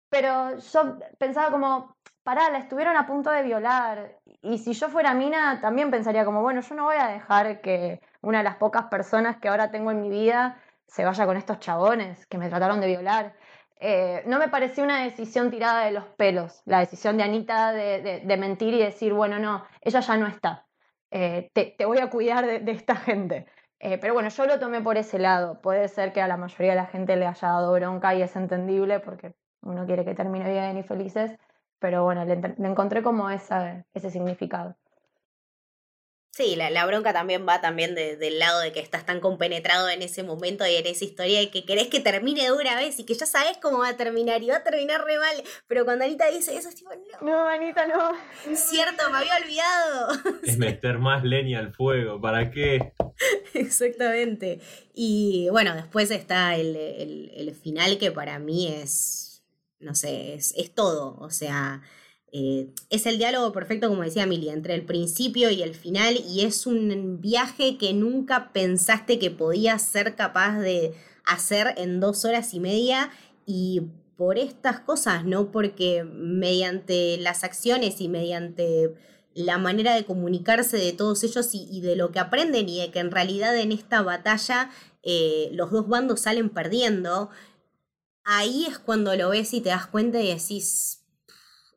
[0.10, 5.14] pero yo pensaba como, pará, la estuvieron a punto de violar, y si yo fuera
[5.14, 8.86] Mina, también pensaría como, bueno, yo no voy a dejar que una de las pocas
[8.86, 12.82] personas que ahora tengo en mi vida se vaya con estos chabones que me trataron
[12.82, 13.36] de violar.
[13.80, 18.38] Eh, no me pareció una decisión tirada de los pelos, la decisión de Anita de,
[18.38, 20.66] mentir y decir, bueno, no, ella ya no está,
[21.12, 23.46] eh, te, voy a cuidar de, esta gente.
[23.80, 25.62] Eh, pero bueno, yo lo tomé por ese lado.
[25.62, 28.36] Puede ser que a la mayoría de la gente le haya dado bronca y es
[28.36, 31.38] entendible porque uno quiere que termine bien y felices,
[31.80, 32.34] pero bueno, le,
[32.68, 34.76] encontré como ese significado.
[36.38, 40.22] Sí, la, bronca también va también del lado de que estás tan compenetrado en ese
[40.22, 43.16] momento y en esa historia y que querés que termine de una vez y que
[43.16, 45.36] ya sabes cómo va a terminar y va a terminar re mal.
[45.66, 47.28] Pero cuando Anita dice eso, es tipo, no.
[47.28, 48.12] No, Anita, no.
[48.56, 50.38] Cierto, me había olvidado.
[50.44, 52.94] Es meter más leña al fuego, ¿para qué?
[53.56, 54.60] Exactamente.
[54.94, 59.44] Y bueno, después está el, el, final que para mí es,
[59.80, 61.18] no sé, es, es todo.
[61.20, 61.82] O sea,
[62.32, 66.42] eh, es el diálogo perfecto, como decía Mili, entre el principio y el final y
[66.42, 70.94] es un viaje que nunca pensaste que podías ser capaz de
[71.26, 73.12] hacer en dos horas y media
[73.46, 73.84] y
[74.18, 78.94] por estas cosas, no porque mediante las acciones y mediante
[79.34, 83.00] la manera de comunicarse de todos ellos y, de lo que aprenden y de que
[83.00, 84.72] en realidad en esta batalla
[85.04, 87.30] eh, los dos bandos salen perdiendo,
[88.24, 90.97] ahí es cuando lo ves y te das cuenta y decís,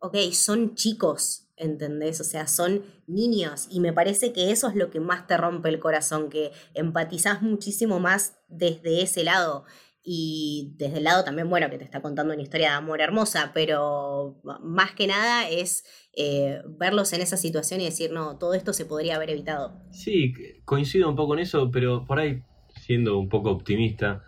[0.00, 2.20] ok, son chicos, ¿entendés?
[2.20, 5.68] O sea, son niños y me parece que eso es lo que más te rompe
[5.68, 9.64] el corazón, que empatizás muchísimo más desde ese lado
[10.02, 13.52] y desde el lado también, bueno, que te está contando una historia de amor hermosa,
[13.52, 15.84] pero más que nada es
[16.16, 19.78] eh, verlos en esa situación y decir, no, todo esto se podría haber evitado.
[19.90, 20.32] Sí,
[20.64, 22.42] coincido un poco en eso, pero por ahí,
[22.80, 24.24] siendo un poco optimista,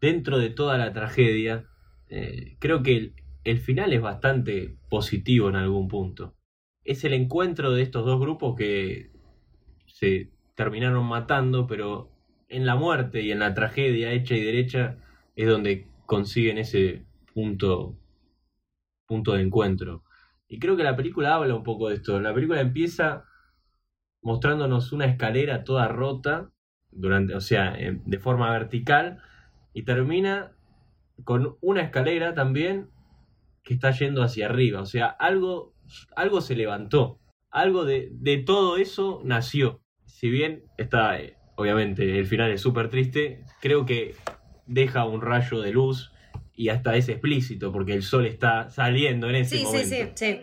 [0.00, 1.66] dentro de toda la tragedia,
[2.08, 3.12] eh, creo que
[3.46, 6.34] el final es bastante positivo en algún punto.
[6.82, 9.12] Es el encuentro de estos dos grupos que
[9.86, 12.10] se terminaron matando, pero
[12.48, 14.98] en la muerte y en la tragedia hecha y derecha
[15.36, 17.04] es donde consiguen ese
[17.34, 17.96] punto,
[19.06, 20.02] punto de encuentro.
[20.48, 22.20] Y creo que la película habla un poco de esto.
[22.20, 23.26] La película empieza
[24.22, 26.50] mostrándonos una escalera toda rota,
[26.90, 29.22] durante, o sea, de forma vertical,
[29.72, 30.50] y termina
[31.22, 32.90] con una escalera también
[33.66, 34.80] que está yendo hacia arriba.
[34.80, 35.74] O sea, algo,
[36.14, 37.18] algo se levantó.
[37.50, 39.82] Algo de, de todo eso nació.
[40.04, 44.14] Si bien está, eh, obviamente, el final es súper triste, creo que
[44.66, 46.12] deja un rayo de luz
[46.54, 49.88] y hasta es explícito porque el sol está saliendo en ese momento.
[49.88, 50.40] Sí, sí, sí.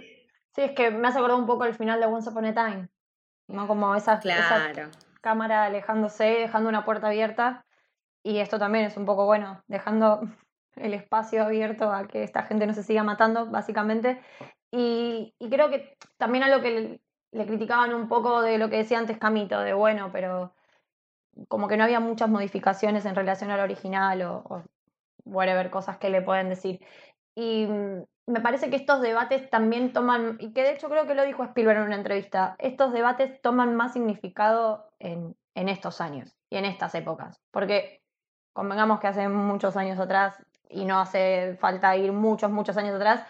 [0.56, 2.90] Sí, es que me has acordado un poco del final de Once Upon a Time.
[3.48, 3.68] ¿no?
[3.68, 7.66] Como esa, esa cámara alejándose, dejando una puerta abierta.
[8.22, 10.22] Y esto también es un poco bueno, dejando
[10.76, 14.22] el espacio abierto a que esta gente no se siga matando, básicamente.
[14.72, 17.00] Y, creo que también a lo que
[17.32, 20.54] le, criticaban un poco de lo que decía antes Camito, de bueno, pero
[21.48, 24.64] como que no había muchas modificaciones en relación al original o, o
[25.26, 26.80] whatever, cosas que le pueden decir.
[27.36, 31.16] Y mm, me parece que estos debates también toman, y que de hecho creo que
[31.16, 36.36] lo dijo Spielberg en una entrevista, estos debates toman más significado en, en estos años
[36.50, 37.42] y en estas épocas.
[37.52, 38.02] Porque
[38.54, 40.42] convengamos que hace muchos años atrás
[40.74, 43.26] y no hace falta ir muchos, muchos años atrás,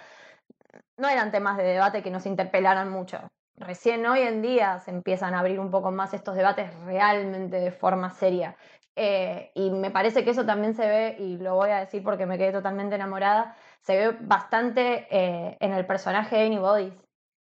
[0.97, 3.19] no eran temas de debate que nos interpelaran mucho.
[3.55, 7.71] Recién hoy en día se empiezan a abrir un poco más estos debates realmente de
[7.71, 8.55] forma seria.
[8.95, 12.25] Eh, y me parece que eso también se ve, y lo voy a decir porque
[12.25, 16.93] me quedé totalmente enamorada, se ve bastante eh, en el personaje de Annie Bodies.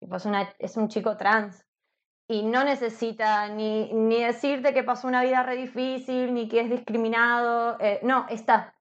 [0.08, 0.25] Pues
[0.60, 1.65] es un chico trans
[2.30, 6.69] y no necesita ni, ni, decirte que pasó una vida re difícil, ni que es
[6.69, 7.78] discriminado.
[7.80, 8.75] Eh, no, está.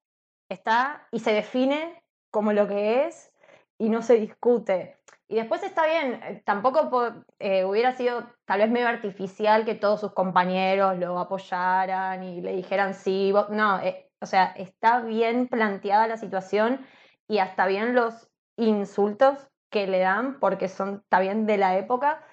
[0.48, 3.32] Está y se define como lo que es
[3.78, 4.98] y no se discute.
[5.28, 10.00] Y después está bien, eh, tampoco eh, hubiera sido tal vez medio artificial que todos
[10.00, 13.32] sus compañeros lo apoyaran y le dijeran sí.
[13.50, 13.80] No,
[14.20, 16.86] o sea, está bien planteada la situación
[17.28, 22.24] y hasta bien los insultos que le dan porque son también de la época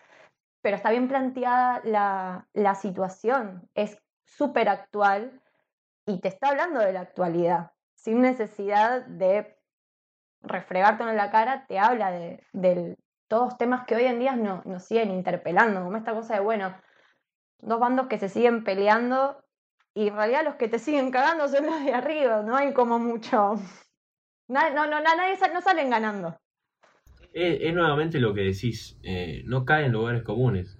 [0.65, 1.79] pero está bien planteada
[2.55, 5.39] la, situación, es súper actual
[6.07, 7.73] y te está hablando de la actualidad,
[8.05, 9.57] sin necesidad de
[10.41, 12.95] refregártelo en la cara, te habla de, de
[13.27, 16.73] todos temas que hoy en día no, nos siguen interpelando, como esta cosa de, bueno,
[17.59, 19.43] dos bandos que se siguen peleando
[19.93, 22.99] y en realidad los que te siguen cagando son los de arriba, no hay como
[22.99, 23.55] mucho...
[24.47, 26.37] No, no, no, nadie no salen ganando
[27.35, 30.79] es, nuevamente lo que decís, eh, no cae en lugares comunes.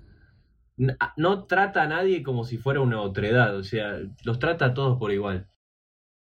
[1.17, 4.97] No, trata a nadie como si fuera una otredad, o sea, los trata a todos
[4.97, 5.47] por igual.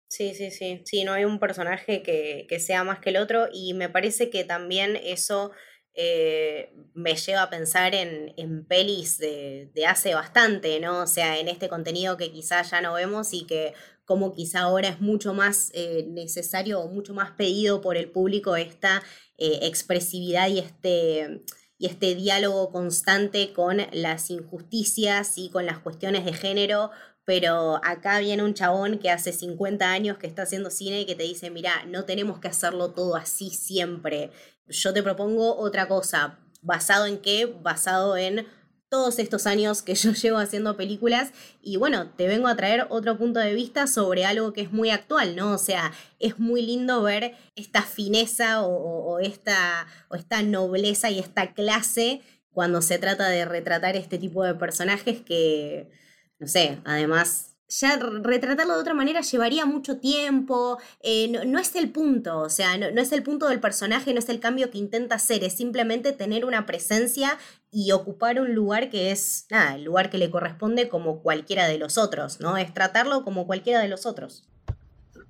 [0.10, 3.50] Sí, sí, sí, sí, no hay un personaje que, que sea más que el otro
[3.52, 5.52] y me parece que también eso
[5.96, 11.02] eh, me lleva a pensar en, en pelis de, de, hace bastante, ¿no?
[11.04, 13.74] O sea, en este contenido que quizás ya no vemos y que
[14.06, 18.56] como quizá ahora es mucho más eh, necesario o mucho más pedido por el público
[18.56, 19.04] esta
[19.38, 21.44] eh, expresividad y este,
[21.78, 26.92] y este diálogo constante con las injusticias y con las cuestiones de género,
[27.28, 31.14] pero acá viene un chabón que hace 50 años que está haciendo cine y que
[31.14, 34.32] te dice, mira, no tenemos que hacerlo todo así siempre.
[34.70, 36.40] Yo te propongo otra cosa.
[36.62, 37.46] ¿Basado en qué?
[37.46, 38.48] Basado en
[38.88, 43.18] todos estos años que yo llevo haciendo películas y bueno, te vengo a traer otro
[43.18, 45.52] punto de vista sobre algo que es muy actual, ¿no?
[45.52, 51.54] O sea, es muy lindo ver esta fineza o, esta, o esta nobleza y esta
[51.54, 52.22] clase
[52.54, 55.90] cuando se trata de retratar este tipo de personajes que,
[56.40, 61.92] no sé, además ya retratarlo de otra manera llevaría mucho tiempo, eh, no, es el
[61.92, 65.16] punto, o sea, no, es el punto del personaje, no es el cambio que intenta
[65.16, 67.38] hacer, es simplemente tener una presencia
[67.72, 71.78] y ocupar un lugar que es, nada, el lugar que le corresponde como cualquiera de
[71.78, 72.58] los otros, ¿no?
[72.58, 74.48] Es tratarlo como cualquiera de los otros.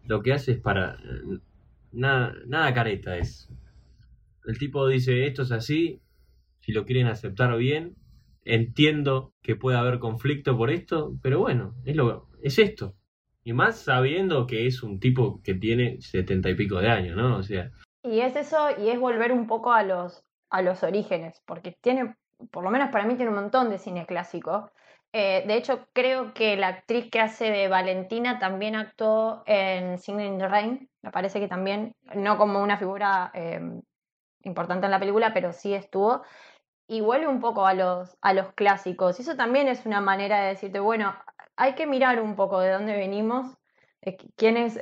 [0.05, 0.97] Lo que hace es para...
[1.91, 3.49] Nada, nada careta es.
[4.45, 6.01] El tipo dice, esto es así,
[6.61, 7.95] si lo quieren aceptar bien,
[8.47, 12.93] entiendo que puede haber conflicto por esto, pero bueno, es lo es esto.
[13.43, 17.37] Y más sabiendo que es un tipo que tiene setenta y pico de años, ¿no?
[17.37, 17.71] O sea.
[18.03, 22.15] Y es eso, y es volver un poco a los, a los orígenes, porque tiene,
[22.51, 24.71] por lo menos para mí, tiene un montón de cine clásico.
[25.13, 30.33] Eh, de hecho, creo que la actriz que hace de Valentina también actuó en Singing
[30.33, 30.89] in the Rain.
[31.01, 33.61] Me parece que también, no como una figura eh,
[34.43, 36.23] importante en la película, pero sí estuvo.
[36.87, 39.19] Y vuelve un poco a los, a los clásicos.
[39.19, 41.15] Y eso también es una manera de decirte, bueno,
[41.55, 43.57] hay que mirar un poco de dónde venimos,
[44.35, 44.79] quiénes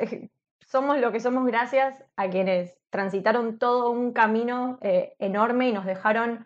[0.66, 5.86] somos lo que somos gracias a quienes transitaron todo un camino eh, enorme y nos
[5.86, 6.46] dejaron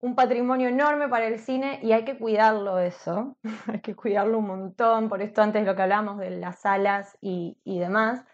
[0.00, 3.36] un patrimonio enorme para el cine y hay que cuidarlo eso,
[3.68, 7.56] hay que cuidarlo un montón, por esto antes lo que hablamos de las salas y,
[7.64, 8.24] demás.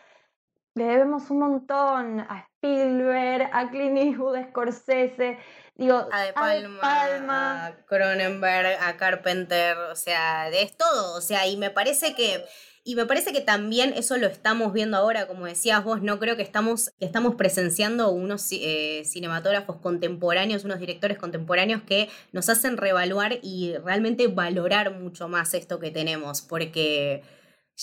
[0.77, 5.39] Le debemos un montón a Spielberg, a Clint Eastwood, a Scorsese,
[5.75, 11.57] Digo, a De Palma, a Cronenberg, a Carpenter, o sea, es todo, o sea, y
[11.57, 12.45] me parece que
[12.85, 16.37] y me parece que también eso lo estamos viendo ahora, como decías vos, no creo
[16.37, 22.77] que estamos, que estamos presenciando unos eh, cinematógrafos contemporáneos, unos directores contemporáneos que nos hacen
[22.77, 27.25] reevaluar y realmente valorar mucho más esto que tenemos, porque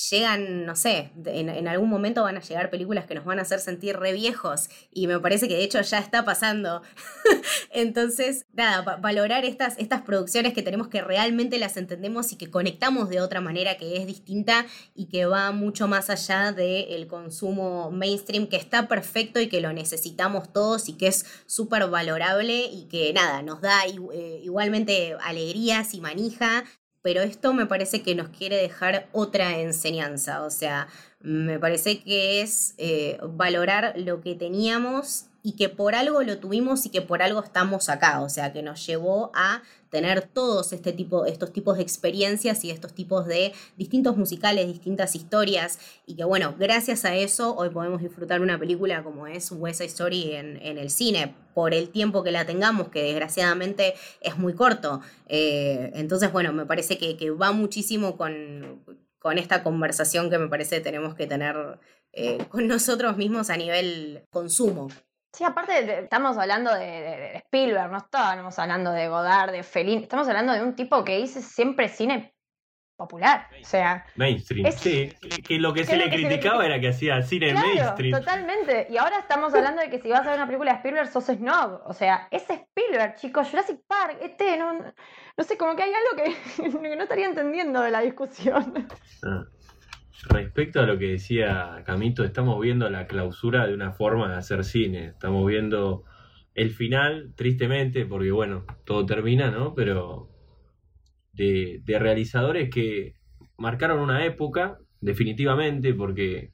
[0.09, 3.59] llegan, no sé, en, algún momento van a llegar películas que nos van a hacer
[3.59, 6.81] sentir re viejos y me parece que de hecho ya está pasando.
[7.71, 13.09] Entonces, nada, valorar estas, estas producciones que tenemos que realmente las entendemos y que conectamos
[13.09, 18.47] de otra manera que es distinta y que va mucho más allá del consumo mainstream
[18.47, 23.13] que está perfecto y que lo necesitamos todos y que es súper valorable y que
[23.13, 26.63] nada, nos da eh, igualmente alegrías y manija
[27.03, 30.87] pero esto me parece que nos quiere dejar otra enseñanza, o sea,
[31.19, 36.85] me parece que es eh, valorar lo que teníamos y que por algo lo tuvimos
[36.85, 40.93] y que por algo estamos acá, o sea, que nos llevó a tener todos este
[40.93, 45.77] tipo, estos tipos de experiencias y estos tipos de distintos musicales, distintas historias,
[46.07, 50.33] y que bueno, gracias a eso hoy podemos disfrutar una película como es West Story
[50.33, 55.01] en, en el cine, por el tiempo que la tengamos, que desgraciadamente es muy corto.
[55.27, 58.83] Eh, entonces, bueno, me parece que, que va muchísimo con,
[59.19, 61.55] con esta conversación que me parece que tenemos que tener
[62.13, 64.87] eh, con nosotros mismos a nivel consumo.
[65.33, 70.53] Sí, aparte estamos hablando de, Spielberg, no estábamos hablando de Godard, de Fellini, estamos hablando
[70.53, 72.35] de un tipo que hizo siempre cine
[72.95, 74.05] popular, o sea...
[74.15, 75.11] Mainstream, sí,
[75.43, 78.19] que lo que se le criticaba era que hacía cine mainstream.
[78.19, 81.07] totalmente, y ahora estamos hablando de que si vas a ver una película de Spielberg
[81.07, 85.81] sos snob, o sea, es Spielberg, chicos, Jurassic Park, este, no, no sé, como que
[85.81, 88.87] hay algo que, no estaría entendiendo de la discusión.
[89.23, 89.45] Ah.
[90.29, 94.63] Respecto a lo que decía Camito, estamos viendo la clausura de una forma de hacer
[94.63, 95.07] cine.
[95.07, 96.03] Estamos viendo
[96.53, 99.73] el final, tristemente, porque bueno, todo termina, ¿no?
[99.73, 100.29] Pero
[101.33, 103.15] de, realizadores que
[103.57, 106.53] marcaron una época, definitivamente, porque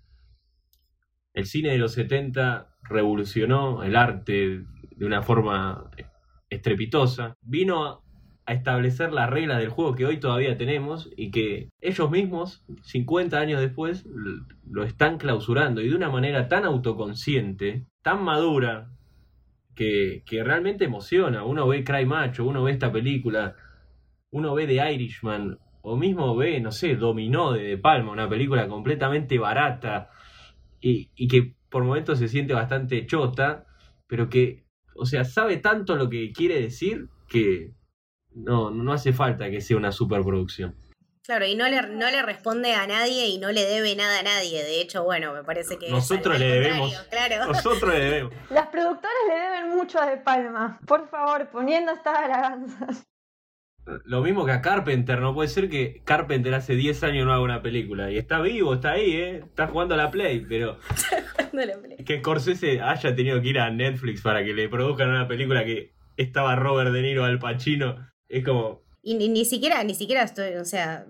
[1.34, 4.64] el cine de los 70 revolucionó el arte
[4.96, 5.92] de una forma
[6.50, 7.36] estrepitosa.
[7.42, 8.04] Vino
[8.50, 13.38] a establecer la regla del juego que hoy todavía tenemos y que ellos mismos, 50
[13.38, 14.08] años después,
[14.68, 18.90] lo están clausurando y de una manera tan autoconsciente, tan madura,
[19.76, 21.44] que, que realmente emociona.
[21.44, 23.56] Uno ve Cry Macho, uno ve esta película,
[24.32, 28.68] uno ve The Irishman, o mismo ve, no sé, Dominó de De Palma, una película
[28.68, 30.10] completamente barata
[30.82, 33.68] y, y que por momentos se siente bastante chota,
[34.08, 37.78] pero que, o sea, sabe tanto lo que quiere decir que
[38.44, 40.76] no, no hace falta que sea una superproducción.
[41.30, 44.24] Claro, y no le, no le responde a nadie y no le debe nada a
[44.24, 44.64] nadie.
[44.64, 45.92] De hecho, bueno, me parece que.
[45.92, 46.92] Nosotros le debemos.
[47.12, 47.46] Claro.
[47.46, 48.34] Nosotros le debemos.
[48.50, 50.80] Las productoras le deben mucho a De Palma.
[50.88, 53.04] Por favor, poniendo estas alabanzas.
[54.06, 57.44] Lo mismo que a Carpenter, no puede ser que Carpenter hace 10 años no haga
[57.44, 58.10] una película.
[58.10, 59.38] Y está vivo, está ahí, ¿eh?
[59.46, 60.80] Está jugando a la Play, pero.
[60.90, 62.06] Está jugando a la Play.
[62.06, 65.94] Que Scorsese haya tenido que ir a Netflix para que le produzcan una película que
[66.18, 68.88] estaba Robert De Niro al Pacino es como...
[69.02, 71.06] Y ni, siquiera, ni siquiera estoy, o sea,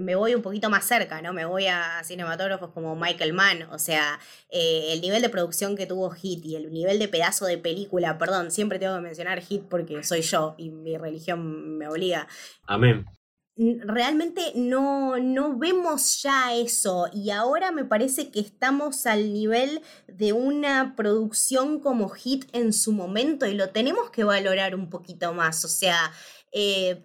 [0.00, 1.34] me voy un poquito más cerca, ¿no?
[1.34, 4.18] Me voy a cinematógrafos como Michael Mann, o sea,
[4.48, 8.16] eh, el nivel de producción que tuvo Hit y el nivel de pedazo de película,
[8.16, 12.26] perdón, siempre tengo que mencionar Hit porque soy yo y mi religión me obliga.
[12.66, 13.04] Amén
[13.56, 20.32] realmente no, no vemos ya eso y ahora me parece que estamos al nivel de
[20.32, 25.64] una producción como hit en su momento y lo tenemos que valorar un poquito más,
[25.64, 26.12] o sea,
[26.54, 27.04] eh,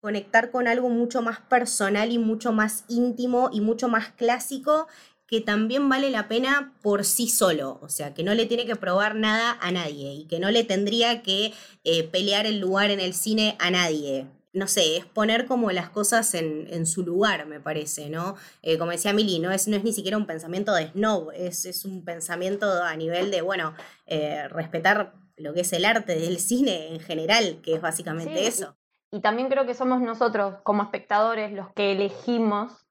[0.00, 4.86] conectar con algo mucho más personal y mucho más íntimo y mucho más clásico
[5.26, 8.76] que también vale la pena por sí solo, o sea, que no le tiene que
[8.76, 11.52] probar nada a nadie y que no le tendría que
[11.84, 15.90] eh, pelear el lugar en el cine a nadie no sé, es poner como las
[15.90, 18.36] cosas en, su lugar, me parece, ¿no?
[18.62, 21.64] Eh, como decía Mili, no es, no es ni siquiera un pensamiento de snob, es,
[21.64, 23.74] es un pensamiento a nivel de, bueno,
[24.06, 28.76] eh, respetar lo que es el arte del cine en general, que es básicamente eso.
[29.10, 32.86] Y, también creo que somos nosotros, como espectadores, los que elegimos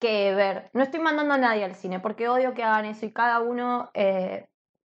[0.00, 0.70] qué ver.
[0.72, 3.90] No estoy mandando a nadie al cine, porque odio que hagan eso y cada uno...
[3.94, 4.48] Eh,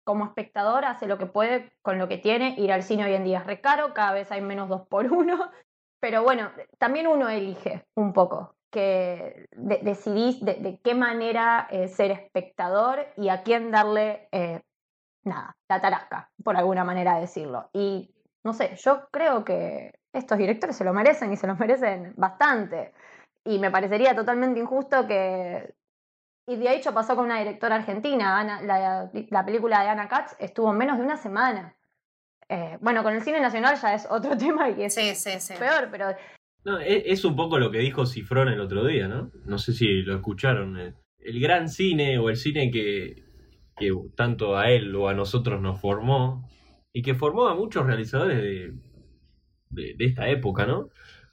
[0.04, 2.56] como espectador hace lo que puede con lo que tiene.
[2.58, 5.50] Ir al cine hoy en día es recaro, cada vez hay menos dos por uno.
[6.00, 13.06] Pero bueno, también uno elige un poco que decidís de, qué manera eh, ser espectador
[13.16, 14.62] y a quién darle, eh,
[15.24, 17.68] nada, la tarasca, por alguna manera decirlo.
[17.72, 22.14] Y no sé, yo creo que estos directores se lo merecen y se lo merecen
[22.16, 22.92] bastante.
[23.44, 25.74] Y me parecería totalmente injusto que...
[26.46, 30.72] Y de hecho pasó con una directora argentina, la, la película de Ana Katz estuvo
[30.72, 31.76] menos de una semana.
[32.48, 34.96] Eh, bueno, con el cine nacional ya es otro tema y es
[35.58, 36.08] peor, pero...
[36.64, 39.30] No, es, un poco lo que dijo Cifrón el otro día, ¿no?
[39.46, 40.78] No sé si lo escucharon.
[40.78, 40.94] Eh.
[41.20, 43.22] El gran cine o el cine que,
[43.76, 46.46] que tanto a él o a nosotros nos formó
[46.92, 48.74] y que formó a muchos realizadores de,
[49.70, 50.90] de, esta época, ¿no?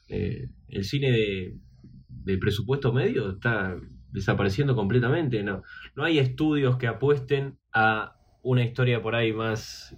[0.08, 3.78] Eh, el cine de, presupuesto medio está
[4.12, 5.64] desapareciendo completamente, ¿no?
[5.96, 9.96] No hay estudios que apuesten a una historia por ahí más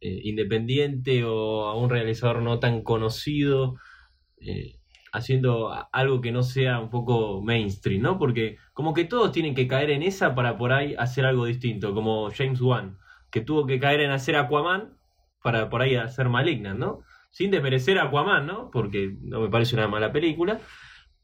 [0.00, 3.76] eh, independiente o a un realizador no tan conocido,
[4.40, 4.76] eh,
[5.12, 8.18] haciendo algo que no sea un poco mainstream, ¿no?
[8.18, 11.94] Porque como que todos tienen que caer en esa para por ahí hacer algo distinto,
[11.94, 12.98] como James Wan,
[13.30, 14.96] que tuvo que caer en hacer Aquaman
[15.42, 17.02] para por ahí hacer Malignant, ¿no?
[17.30, 18.70] Sin desmerecer a Aquaman, ¿no?
[18.70, 20.60] Porque no me parece una mala película,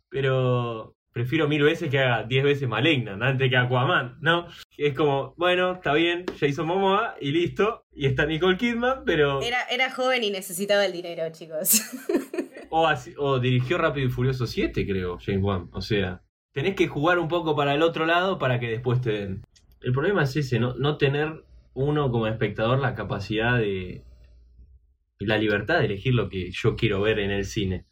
[0.08, 4.46] pero prefiero mil veces que haga diez veces Malignant antes que Aquaman, ¿no?
[4.76, 9.40] Es como, bueno, está bien, Jason Momoa y listo, y está Nicole Kidman, pero...
[9.40, 11.82] Era, era joven y necesitaba el dinero, chicos.
[12.70, 12.86] o,
[13.18, 15.70] o dirigió Rápido y Furioso 7, creo, James Wan.
[15.72, 19.12] O sea, tenés que jugar un poco para el otro lado para que después te
[19.12, 19.42] den.
[19.80, 24.02] El problema es ese, no, no tener uno como espectador la capacidad de...
[25.18, 27.86] la libertad de elegir lo que yo quiero ver en el cine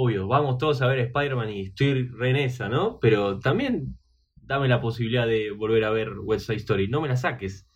[0.00, 3.00] obvio, vamos todos a ver Spider-Man y estoy renesa, ¿no?
[3.00, 3.98] Pero también
[4.36, 6.86] dame la posibilidad de volver a ver West Side Story.
[6.86, 7.66] No me la saques.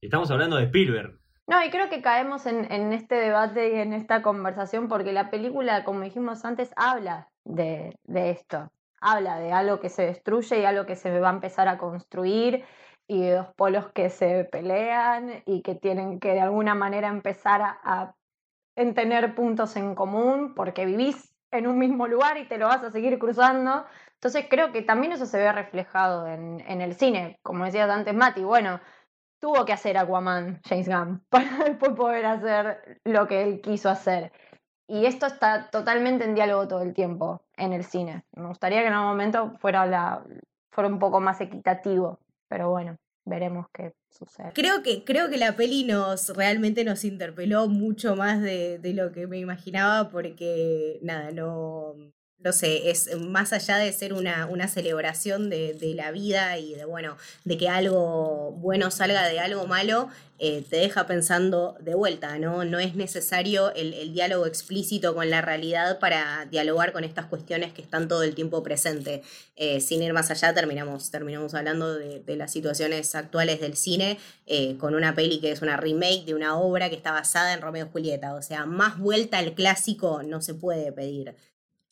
[0.00, 1.18] Estamos hablando de Spielberg.
[1.46, 2.64] No, y creo que caemos en,
[2.94, 8.30] este debate y en esta conversación porque la película, como dijimos antes, habla de, de
[8.30, 8.70] esto.
[9.02, 12.64] Habla de algo que se destruye y algo que se va a empezar a construir
[13.06, 17.78] y dos polos que se pelean y que tienen que de alguna manera empezar a,
[17.82, 18.14] a
[18.76, 22.82] en tener puntos en común porque vivís en un mismo lugar y te lo vas
[22.82, 23.84] a seguir cruzando.
[24.14, 27.38] Entonces creo que también eso se ve reflejado en, en el cine.
[27.42, 28.80] Como decías antes, Mati, bueno,
[29.38, 34.32] tuvo que hacer Aquaman, James Gunn, para después poder hacer lo que él quiso hacer.
[34.86, 38.24] Y esto está totalmente en diálogo todo el tiempo en el cine.
[38.32, 40.24] Me gustaría que en algún momento fuera, la,
[40.70, 42.18] fuera un poco más equitativo,
[42.54, 44.52] pero bueno, veremos qué sucede.
[44.54, 49.10] Creo que, creo que la peli nos realmente nos interpeló mucho más de, de lo
[49.10, 51.96] que me imaginaba porque nada, no,
[52.38, 57.16] no sé, es más allá de ser una, celebración de, la vida y de, bueno,
[57.44, 60.08] de que algo bueno salga de algo malo,
[60.38, 62.64] eh, te deja pensando de vuelta, ¿no?
[62.64, 67.80] No es necesario el, diálogo explícito con la realidad para dialogar con estas cuestiones que
[67.80, 69.26] están todo el tiempo presentes.
[69.56, 74.18] Eh, sin ir más allá, terminamos, terminamos hablando de, de las situaciones actuales del cine
[74.46, 77.62] eh, con una peli que es una remake de una obra que está basada en
[77.62, 78.34] Romeo y Julieta.
[78.34, 81.34] O sea, más vuelta al clásico no se puede pedir.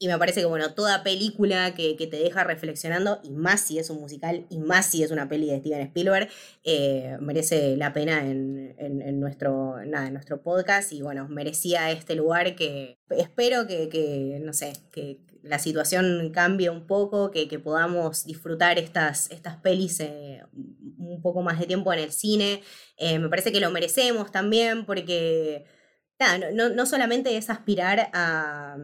[0.03, 3.89] Y me parece que, bueno, toda película que, te deja reflexionando, y más si es
[3.89, 6.29] un musical, y más si es una peli de Steven Spielberg,
[6.65, 10.91] eh, merece la pena en, en, nuestro, nada, en nuestro podcast.
[10.93, 16.89] Y bueno, merecía este lugar que espero que, no sé, que la situación cambie un
[16.89, 20.43] poco, que, podamos disfrutar estas, estas pelis eh,
[20.99, 22.61] un poco más de tiempo en el cine.
[22.97, 25.65] Eh, me parece que lo merecemos también, porque
[26.55, 28.77] no, no solamente es aspirar a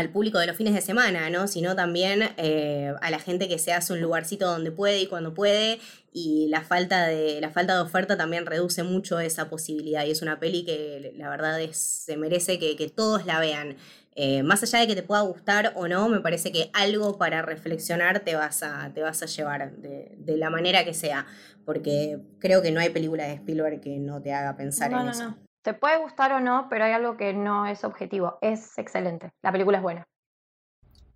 [0.00, 1.46] al público de los fines de semana, ¿no?
[1.46, 5.34] Sino también eh, a la gente que se hace un lugarcito donde puede y cuando
[5.34, 5.78] puede.
[6.12, 10.04] Y la falta de, la falta de oferta también reduce mucho esa posibilidad.
[10.04, 13.76] Y es una peli que la verdad es, se merece que, que todos la vean.
[14.16, 17.42] Eh, más allá de que te pueda gustar o no, me parece que algo para
[17.42, 21.26] reflexionar te vas a, te vas a llevar de, de la manera que sea.
[21.64, 25.06] Porque creo que no hay película de Spielberg que no te haga pensar no, en
[25.06, 25.24] no, eso.
[25.24, 25.49] No.
[25.62, 28.38] Te puede gustar o no, pero hay algo que no es objetivo.
[28.40, 29.32] Es excelente.
[29.42, 30.04] La película es buena.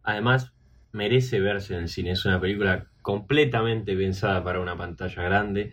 [0.03, 0.53] Además,
[0.93, 2.11] merece verse en el cine.
[2.13, 5.73] Es una película completamente pensada para una pantalla grande,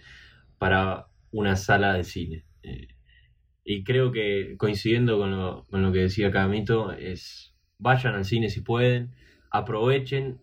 [0.57, 2.45] para una sala de cine.
[2.63, 2.87] Eh,
[3.63, 8.49] y creo que coincidiendo con lo, con lo que decía Camito, es vayan al cine
[8.49, 9.15] si pueden,
[9.49, 10.39] aprovechen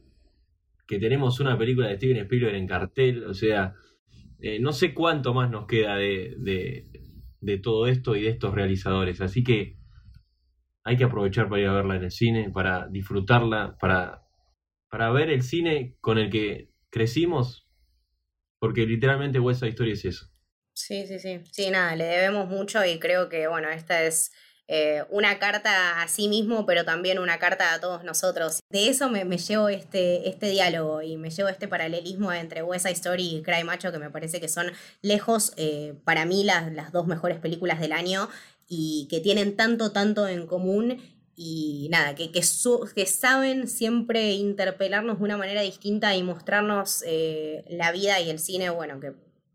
[0.87, 3.75] que tenemos una película de Steven Spielberg en cartel, o sea,
[4.41, 6.88] eh, no sé cuánto más nos queda de, de,
[7.41, 9.21] de todo esto y de estos realizadores.
[9.21, 9.77] Así que
[10.85, 14.27] hay que aprovechar para ir a verla en el cine, para disfrutarla, para,
[14.89, 17.69] para ver el cine con el que crecimos,
[18.59, 20.27] porque literalmente West Side Story es eso.
[20.73, 21.41] Sí, sí, sí.
[21.51, 24.33] Sí, nada, le debemos mucho y creo que, bueno, esta es
[24.69, 28.61] eh, una carta a sí mismo, pero también una carta a todos nosotros.
[28.71, 32.95] De eso me, llevo este, este diálogo y me llevo este paralelismo entre West Side
[32.95, 36.93] Story y Cry Macho, que me parece que son lejos, eh, para mí, las, las
[36.93, 38.29] dos mejores películas del año
[38.69, 40.99] y que tienen tanto, tanto en común
[41.35, 47.05] y nada, que, que, su, que, saben siempre interpelarnos de una manera distinta y mostrarnos
[47.07, 49.13] eh, la vida y el cine, bueno, que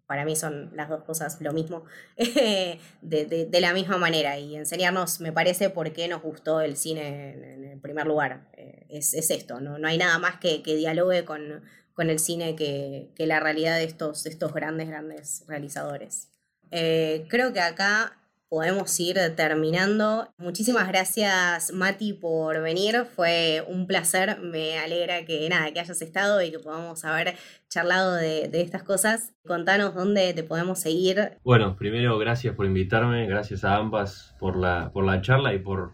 [0.07, 1.85] para mí son las dos cosas lo mismo,
[2.17, 6.77] de, de, de, la misma manera y enseñarnos, me parece, por qué nos gustó el
[6.77, 8.47] cine en, primer lugar.
[8.53, 9.77] Eh, es, es, esto, ¿no?
[9.77, 13.77] no hay nada más que, que dialogue con, con el cine que, que, la realidad
[13.77, 16.29] de estos, estos grandes, grandes realizadores.
[16.71, 18.17] Eh, creo que acá
[18.53, 20.31] podemos ir terminando.
[20.37, 26.39] Muchísimas gracias Mati por venir, fue un placer, me alegra que nada, que hayas estado
[26.39, 27.33] y que podamos haber
[27.67, 29.33] charlado de, estas cosas.
[29.43, 31.39] Contanos dónde te podemos seguir.
[31.43, 35.93] Bueno, primero gracias por invitarme, gracias a ambas por la, por la charla y por,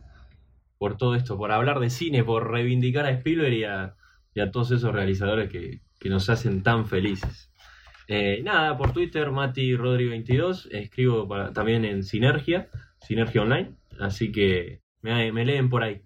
[0.78, 3.96] por todo esto, por hablar de cine, por reivindicar a Spielberg y a,
[4.34, 7.49] y a todos esos realizadores que, que nos hacen tan felices.
[8.12, 12.68] Eh, nada, por Twitter, Mati Rodri22, escribo para, también en Sinergia,
[13.00, 16.02] Sinergia Online, así que me, me leen por ahí.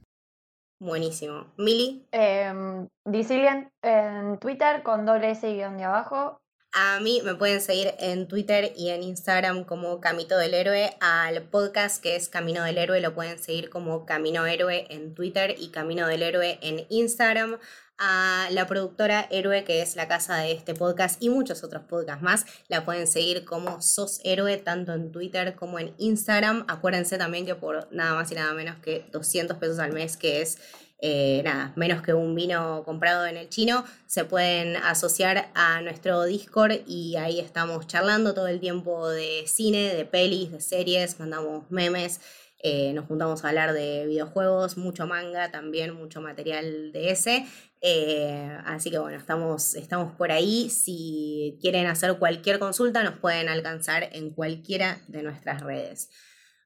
[0.81, 1.53] Buenísimo.
[1.57, 2.05] Mili.
[2.11, 6.42] Eh, Dicilian en Twitter con doble S guion de abajo.
[6.75, 10.97] A mí me pueden seguir en Twitter y en Instagram como Camito del Héroe.
[11.01, 15.53] Al podcast que es Camino del Héroe lo pueden seguir como Camino Héroe en Twitter
[15.59, 17.59] y Camino del Héroe en Instagram
[17.99, 22.23] a la productora Héroe, que es la casa de este podcast y muchos otros podcasts
[22.23, 22.47] más.
[22.69, 26.65] La pueden seguir como Sos Héroe, tanto en Twitter como en Instagram.
[26.67, 30.41] Acuérdense también que por nada más y nada menos que 200 pesos al mes, que
[30.41, 30.57] es
[31.05, 36.23] eh, nada, menos que un vino comprado en el chino, se pueden asociar a nuestro
[36.23, 41.69] Discord y ahí estamos charlando todo el tiempo de cine, de pelis, de series, mandamos
[41.69, 42.21] memes.
[42.59, 47.45] Eh, nos juntamos a hablar de videojuegos, mucho manga, también mucho material de ese.
[47.81, 50.69] Eh, así que bueno, estamos, estamos por ahí.
[50.69, 56.09] Si quieren hacer cualquier consulta, nos pueden alcanzar en cualquiera de nuestras redes.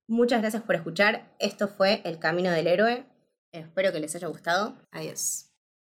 [0.06, 1.34] Muchas gracias por escuchar.
[1.40, 3.17] Esto fue El Camino del Héroe.
[3.52, 4.78] Espero que les haya gustado.
[4.92, 5.47] Adiós.